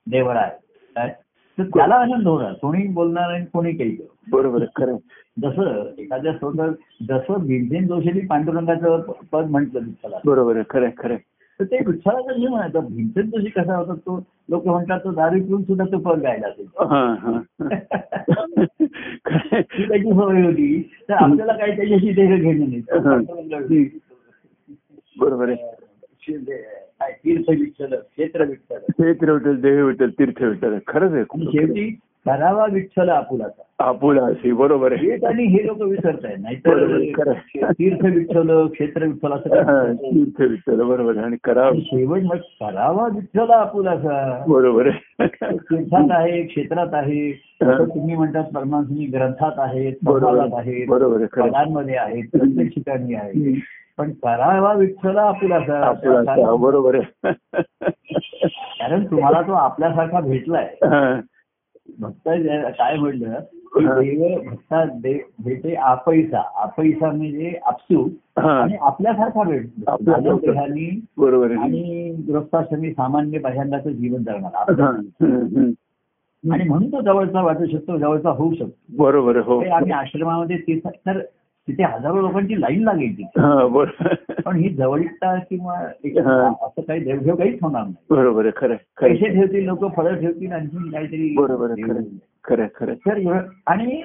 देवळा 0.07 0.39
आहे? 0.39 1.09
तर 1.57 1.63
त्याला 1.65 1.95
आनंद 1.95 2.27
होणार 2.27 2.53
कोणी 2.53 2.87
बोलणार 2.87 3.29
आणि 3.29 3.45
कोणी 3.45 3.71
काही. 3.71 3.95
बरोबर 4.31 4.61
आहे 4.61 4.67
खरं 4.75 4.91
आहे. 4.91 4.99
जसं 5.41 5.89
एखाद्या 5.97 6.33
स्वतः 6.33 6.71
जसं 7.07 7.45
भीमसेन 7.47 7.87
जोशींनी 7.87 8.19
पांडुरंगाचं 8.27 9.01
पद 9.31 9.49
म्हटलं 9.49 9.79
विठ्ठला 9.79 10.17
बरोबर 10.25 10.55
आहे 10.55 10.63
खरं 10.69 10.85
आहे, 10.85 10.93
खरं 10.97 11.13
आहे. 11.13 11.21
तर 11.59 11.63
ते 11.63 11.77
विठ्ठलाचं 11.85 12.39
जे 12.41 12.47
म्हणायचं 12.47 12.85
भीमसेन 12.85 13.29
जोशी 13.29 13.49
कसा 13.49 13.75
होता 13.75 13.93
तो 13.95 14.17
लोक 14.49 14.67
म्हणतात 14.67 14.99
तो 15.03 15.11
दारू 15.11 15.39
पिऊन 15.43 15.61
सुद्धा 15.63 15.85
तो 15.85 15.97
पद 15.99 16.21
गायला 16.21 16.47
आहे. 16.47 16.63
त्याची 19.87 20.11
सवय 20.11 20.41
होती 20.43 20.81
तर 21.09 21.13
आपल्याला 21.13 21.53
काही 21.53 21.75
त्याच्याशी 21.77 22.11
देह 22.13 22.35
घेणं 22.35 22.69
नाही 22.69 23.85
बरोबर 25.19 25.49
आहे. 25.49 25.73
तीर्थ 27.12 27.49
विठ्ठल 27.49 27.95
क्षेत्र 27.95 28.45
विठ्ठल 28.45 28.78
क्षेत्र 28.78 29.32
विठ्ठल 29.32 29.56
देह 29.62 29.84
विठ्ठल 29.84 30.10
तीर्थ 30.10 30.43
विठ्ठल 30.43 30.78
खरंच 30.88 31.13
आहे. 31.13 31.23
शेवटी 31.51 31.89
करावा 32.25 32.65
विठ्ठल 32.71 33.10
आपुलाचा 33.10 33.62
आपुला 33.80 34.23
अशी 34.25 34.51
बरोबर 34.51 34.91
आहे. 34.91 35.12
आणि 35.28 35.43
हे 35.45 35.65
लोक 35.65 35.82
विसरताय 35.82 36.36
बरोबर, 36.65 36.97
खरं. 37.15 37.32
नाहीतर 37.32 37.71
तीर्थ 37.71 38.06
विठ्ठल 38.06 38.65
क्षेत्र 38.67 39.06
विठ्ठल 39.06 39.32
असं. 39.32 39.93
तीर्थ 39.93 40.41
विठ्ठल 40.41 40.82
बरोबर 40.82 41.15
आहे. 41.15 41.25
आणि 41.25 41.38
करा 41.43 41.65
आणि 41.67 41.82
शेवट 41.82 42.21
मग 42.23 42.38
करावा 42.60 43.08
विठ्ठल 43.15 43.49
आपुलाचा 43.51 44.43
बरोबर 44.47 44.88
आहे. 44.88 45.28
तीर्थात 45.28 46.12
आहे 46.12 46.41
क्षेत्रात 46.43 46.93
आहे. 46.93 47.32
तुम्ही 47.63 48.15
म्हणतात 48.15 48.43
परमानसिंग 48.56 49.12
ग्रंथात 49.13 49.60
आहेत 49.60 49.93
बरोबर 50.04 50.39
आहे. 50.39 50.58
आहेत 50.58 50.88
बरोबर 50.88 51.21
आहे 51.21 51.41
पदांमध्ये 51.41 51.95
आहेत 51.95 52.23
प्रत्येक 52.32 52.69
ठिकाणी 52.75 53.13
आहे. 53.13 53.60
पण 53.97 54.12
करावा 54.12 54.73
विठ्ठल 54.73 55.17
आपुला 55.17 56.55
बरोबर 56.55 56.95
आहे. 56.95 57.31
कारण 58.79 59.05
तुम्हाला 59.05 59.41
तो 59.41 59.51
आपल्यासारखा 59.51 60.19
भेटलाय. 60.19 60.75
भक्त 61.99 62.29
काय 62.79 62.95
म्हणलं. 62.97 63.39
देव 63.79 64.49
भक्ता 64.49 64.84
भेटे 65.43 65.75
आपैसा. 65.75 66.41
आपैसा 66.55 67.12
म्हणजे 67.12 67.60
आपसू. 67.65 68.10
आणि 68.38 68.75
आपल्यासारखा 68.81 69.43
भेटतो 69.43 70.38
देहानी 70.38 71.05
बरोबर 71.17 71.51
आणि 71.51 72.10
गृहस्थाश्रमी 72.27 72.91
सामान्य 72.91 73.39
भाषांचं 73.39 73.89
जीवन 73.89 74.23
जगणार. 74.23 74.71
आणि 76.53 76.63
म्हणून 76.63 76.91
तो 76.91 77.01
जवळचा 77.01 77.41
वाटू 77.41 77.65
शकतो 77.65 77.97
जवळचा 77.97 78.29
होऊ 78.29 78.53
शकतो. 78.53 79.03
बरोबर 79.03 79.38
हो. 79.38 79.62
ते 79.63 79.69
आम्ही 79.69 79.91
आश्रमामध्ये 79.91 80.79
तर 80.86 81.19
तिथे 81.67 81.84
हजारो 81.84 82.21
लोकांची 82.21 82.62
लाईन 82.62 82.84
लागेल 82.84 83.17
तिथे 83.17 83.41
हा 83.41 83.67
पण 84.45 84.56
ही 84.56 84.69
जवळीकता 84.69 85.36
किंवा. 85.39 85.78
असं 86.65 86.82
काही 86.82 86.99
देवघेव 86.99 87.36
काहीच 87.36 87.60
होणार 87.62 87.82
नाही 87.82 87.95
बरोबर 88.10 88.49
खरं 88.56 88.75
पैसे. 89.01 89.30
ठेवतील 89.30 89.65
लोक 89.65 89.95
फळं 89.95 90.19
ठेवतील 90.19 90.51
आणखी 90.51 90.91
काहीतरी 90.91 91.34
बरोबर 91.38 91.73
खरं 92.43 92.65
खरं. 92.75 92.93
तर 92.93 93.47
आणि 93.65 94.01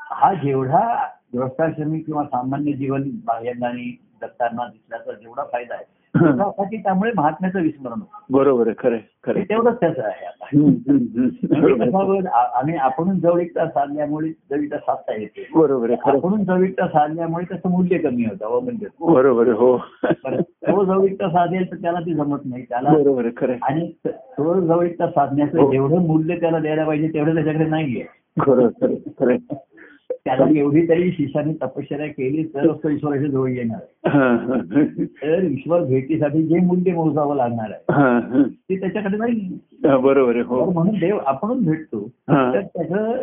हा 0.00 0.34
जेवढा 0.34 1.10
गृहस्थाश्रमी 1.34 2.00
किंवा 2.00 2.24
सामान्य 2.24 2.72
जीवन 2.72 3.02
बाह्यांनी 3.24 3.98
दत्तांना 4.22 4.66
दिसल्याचा 4.66 5.12
जेवढा 5.12 5.42
फायदा 5.52 5.74
आहे 5.74 5.95
त्यामुळे 6.20 7.10
महात्म्याचं 7.16 7.60
विस्मरण 7.60 7.92
होतं 7.92 8.18
बरोबर 8.30 8.66
आहे 8.66 8.74
खरं 8.78 8.96
खरं 9.24 9.38
हे. 9.38 9.44
तेवढंच 9.44 9.80
त्याचं 9.80 10.02
आहे. 10.02 10.58
म्हणजे 10.58 12.28
आणि 12.54 12.76
आपण 12.76 13.18
जवळीकता 13.18 13.66
साधल्यामुळे 13.66 14.28
जवळीकता 14.30 14.76
साधता 14.76 15.20
येते 15.20 15.48
बरोबर 15.54 15.90
आहे 15.90 15.98
खरं 16.04 16.16
आहे. 16.16 16.26
आपण 16.26 16.44
जवळीकता 16.44 16.86
साधल्यामुळे 16.86 17.44
त्याचं 17.44 17.70
मूल्य 17.70 17.98
कमी 17.98 18.22
होतं 18.22 18.44
अवमूल्य 18.46 18.86
होतं. 18.86 19.12
बरोबर 19.12 19.48
हो 19.48 19.78
तो 20.38 20.84
जवळीकता 20.84 21.28
साधेल 21.28 21.70
तर 21.70 21.76
त्याला 21.76 22.00
ती 22.00 22.14
जमत 22.14 22.38
नाही 22.44 22.62
त्याला 22.62 22.90
बरोबर 22.92 23.26
खरं. 23.36 23.54
आणि 23.62 23.92
त- 24.06 24.08
तो 24.08 24.60
जवळीकता 24.60 25.06
साधण्याचं 25.06 25.60
हो. 25.60 25.72
जेवढं 25.72 26.06
मूल्य 26.06 26.36
त्याला 26.36 26.58
द्यायला 26.58 26.84
पाहिजे 26.84 27.08
तेवढं 27.08 27.34
त्याच्याकडे 27.34 27.64
नाहीये 27.64 28.04
खरं 28.40 28.68
खरं. 29.20 29.34
त्याला 30.10 30.44
एवढी 30.58 30.88
तरी 30.88 31.10
शिष्याने 31.10 31.52
तपश्चर्या 31.62 32.06
केली 32.06 32.44
तर 32.44 32.72
तो 32.72 32.88
ईश्वराच्या 32.88 33.28
जवळ 33.28 33.50
येणार 33.50 33.78
तर 35.22 35.42
ईश्वर 35.42 35.84
भेटीसाठी 35.84 36.42
जे 36.42 36.58
मूल्य 36.58 36.92
मोजावं 36.92 37.36
लागणार 37.36 37.70
आहे. 37.70 38.42
ते 38.42 38.80
त्याच्याकडे 38.80 39.16
नाही 39.16 39.58
बरोबर 39.82 40.34
आहे 40.34 40.42
हो 40.42 40.70
म्हणून 40.70 40.98
देव 40.98 41.18
आपणच 41.26 41.64
भेटतो 41.64 42.04
हा. 42.28 42.52
तर 42.54 42.60
त्याचं 42.60 43.22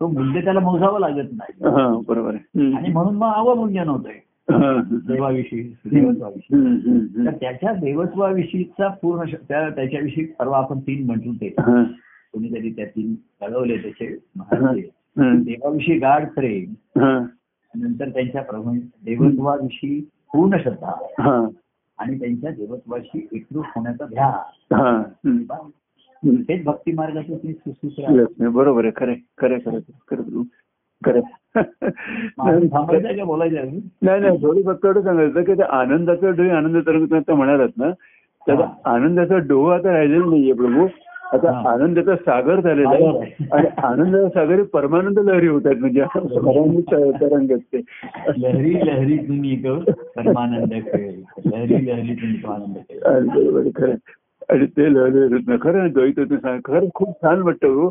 तो 0.00 0.08
मूल्य 0.08 0.40
त्याला 0.40 0.60
मोजावं 0.60 1.00
लागत 1.00 1.32
नाही 1.32 1.68
हा 1.76 1.88
बरोबर. 2.08 2.34
आणि 2.76 2.92
म्हणून 2.92 3.14
मग 3.14 3.32
अवमूल्यन 3.34 3.88
होतंय 3.88 4.18
हा, 4.50 4.56
हा. 4.56 4.80
देवाविषयी 5.08 5.62
देवत्वाविषयी 5.84 7.26
तर. 7.26 7.30
त्याच्या 7.30 7.72
देवत्वाविषयीचा 7.72 8.88
पूर्ण 8.88 9.24
त्याच्याविषयी 9.50 10.24
परवा 10.24 10.58
आपण 10.58 10.78
तीन 10.78 11.06
म्हटलं 11.06 11.32
ते 11.32 11.48
कोणीतरी 11.48 12.70
त्या 12.70 12.84
तीन 12.86 13.14
कळवले 13.40 13.76
त्याचे. 13.76 14.16
देवाविषयी 15.18 15.98
गाढ 15.98 16.28
प्रेम 16.28 17.02
हा, 17.02 17.26
नंतर 17.74 18.08
त्यांच्या 18.08 18.42
प्रभू 18.42 18.74
देवत्वाविषयी 19.04 20.08
पूर्ण 20.32 20.56
श्रद्धा 20.56 20.92
हा, 21.20 21.46
आणि 21.98 22.18
त्यांच्या 22.18 22.50
देवत्वाशी 22.50 23.28
एकरूप 23.32 23.64
होण्याचा 23.66 24.04
हा. 24.74 25.02
हम्म. 25.26 25.54
हेच 26.26 26.64
भक्ती 26.64 26.92
मार्गाचं 26.92 28.52
बरोबर 28.52 28.84
आहे. 28.84 28.92
खरं 28.96 29.14
खरं 29.40 29.58
खरं 29.66 29.78
खरं. 30.10 30.42
खरं 31.06 31.20
बोलायचं? 33.26 33.78
नाही 34.02 34.20
नाही. 34.20 34.42
थोडी 34.42 34.62
फक्त 34.62 34.84
एवढं 34.84 35.02
सांगायचं 35.02 35.42
की 35.42 35.62
आनंदाचा 35.62 36.30
डोही 36.30 36.50
आनंद 36.50 36.76
तरंग 36.76 37.36
म्हणालात 37.36 37.68
ना. 37.76 37.90
त्याचा 38.46 38.66
आनंदाचा 38.84 39.36
डोह 39.36 39.74
आता 39.74 39.92
राहिलेला 39.92 40.24
नाहीये 40.24 40.52
प्रभू. 40.52 40.86
आता 41.32 41.52
हा. 41.52 41.70
आनंदाचा 41.70 42.16
सागर 42.16 42.60
झालेला 42.60 42.88
आहे. 42.88 43.46
आणि 43.52 43.66
आनंदाचा 43.82 44.28
सागर 44.28 44.54
हे 44.54 44.62
परमानंद 44.62 45.18
लहरी 45.18 45.46
होतात 45.46 45.74
म्हणजे 45.74 46.02
परमानंद 46.02 46.80
त- 46.80 47.20
तरंग 47.20 47.50
असते 47.52 47.78
लहरी 48.36 48.74
लहरी 48.86 49.16
तुम्ही 49.18 49.56
परमानंद 50.16 50.72
लहरी 50.72 51.86
लहरी 51.86 52.14
तुम्ही 52.14 52.40
आनंद 52.46 53.72
खरं. 53.76 53.94
आणि 54.50 54.66
ते 54.66 54.94
लहरी 54.94 55.56
खरं 55.56 55.92
द्वैत 55.92 56.20
खरं 56.64 56.88
खूप 56.94 57.08
छान 57.10 57.42
वाटतं 57.42 57.68
हो? 57.68 57.90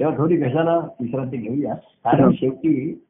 तेव्हा 0.00 0.18
थोडी 0.18 0.36
कशाला 0.36 0.76
विश्रांती 1.00 1.36
घेऊया. 1.36 1.74
कारण 1.74 2.30
शेवटी 2.32 3.02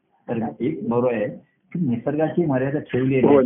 एक 0.60 0.88
बरोबर 0.88 1.12
आहे. 1.14 1.55
निसर्गाची 1.74 2.46
मर्यादा 2.46 2.78
ठेवली 2.78 3.20
हो. 3.20 3.42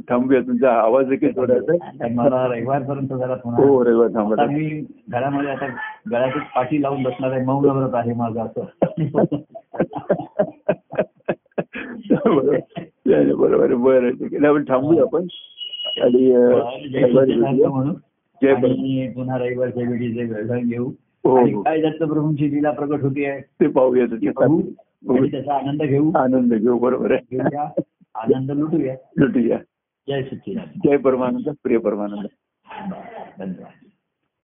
थांबूया. 0.00 0.40
तुमचा 0.40 0.72
आवाज 0.72 1.06
देखील 1.06 1.36
थोडासा. 1.36 1.72
मला 2.14 2.46
रविवारपर्यंत 2.46 3.08
जरा 3.08 3.34
हो 3.44 3.84
रे 3.84 3.90
आता 3.90 4.14
थांबा 4.14 4.44
मी 4.44 4.84
घरामध्ये 5.08 5.50
आता 5.50 5.66
गळ्यातच 6.10 6.42
पाठी 6.56 6.82
लावून 6.82 7.02
बसणार 7.02 7.32
आहे 7.32 7.44
मौन 7.44 7.64
व्रत 7.64 7.94
आहे 7.94 8.14
माझं 8.14 8.40
असं. 8.40 8.60
बरोबर. 13.36 13.74
बरं 13.74 14.10
ठीक 14.10 14.22
आहे. 14.22 14.38
नाही, 14.38 14.54
आपण 14.54 14.64
थांबूया 14.68 15.02
आपण. 15.02 15.22
आणि 16.02 16.32
म्हणून. 17.66 17.94
आणि 18.50 19.12
पुन्हा 19.14 19.38
रविवारच्या 19.38 19.90
वेळी 19.90 20.12
जे 20.12 20.24
घेऊ. 20.60 20.90
हो, 21.24 21.40
हो. 21.40 21.62
काय 21.62 21.80
दत्तप्रभूंची 21.80 22.54
लीला 22.54 22.70
प्रकट 22.70 23.02
होती 23.02 23.24
आहे? 23.24 23.40
ते 23.40 23.66
पाहूया 23.66 24.06
आणि 25.10 25.30
त्याचा 25.30 25.54
आनंद 25.54 25.82
घेऊ. 25.82 26.12
आनंद 26.12 26.54
घेऊ 26.54 26.78
बरोबर 26.78 27.12
आहे. 27.12 27.20
घेऊया 27.30 27.62
आनंद 28.14 28.50
लुटूया. 28.50 28.94
लुटूया. 29.16 29.58
जय 30.08 30.22
सच्चिदानंद. 30.22 30.80
जय 30.84 30.96
परमानंद 30.96 31.48
प्रिय 31.62 31.78
परमानंद. 31.78 32.26
धन्यवाद. 33.38 33.87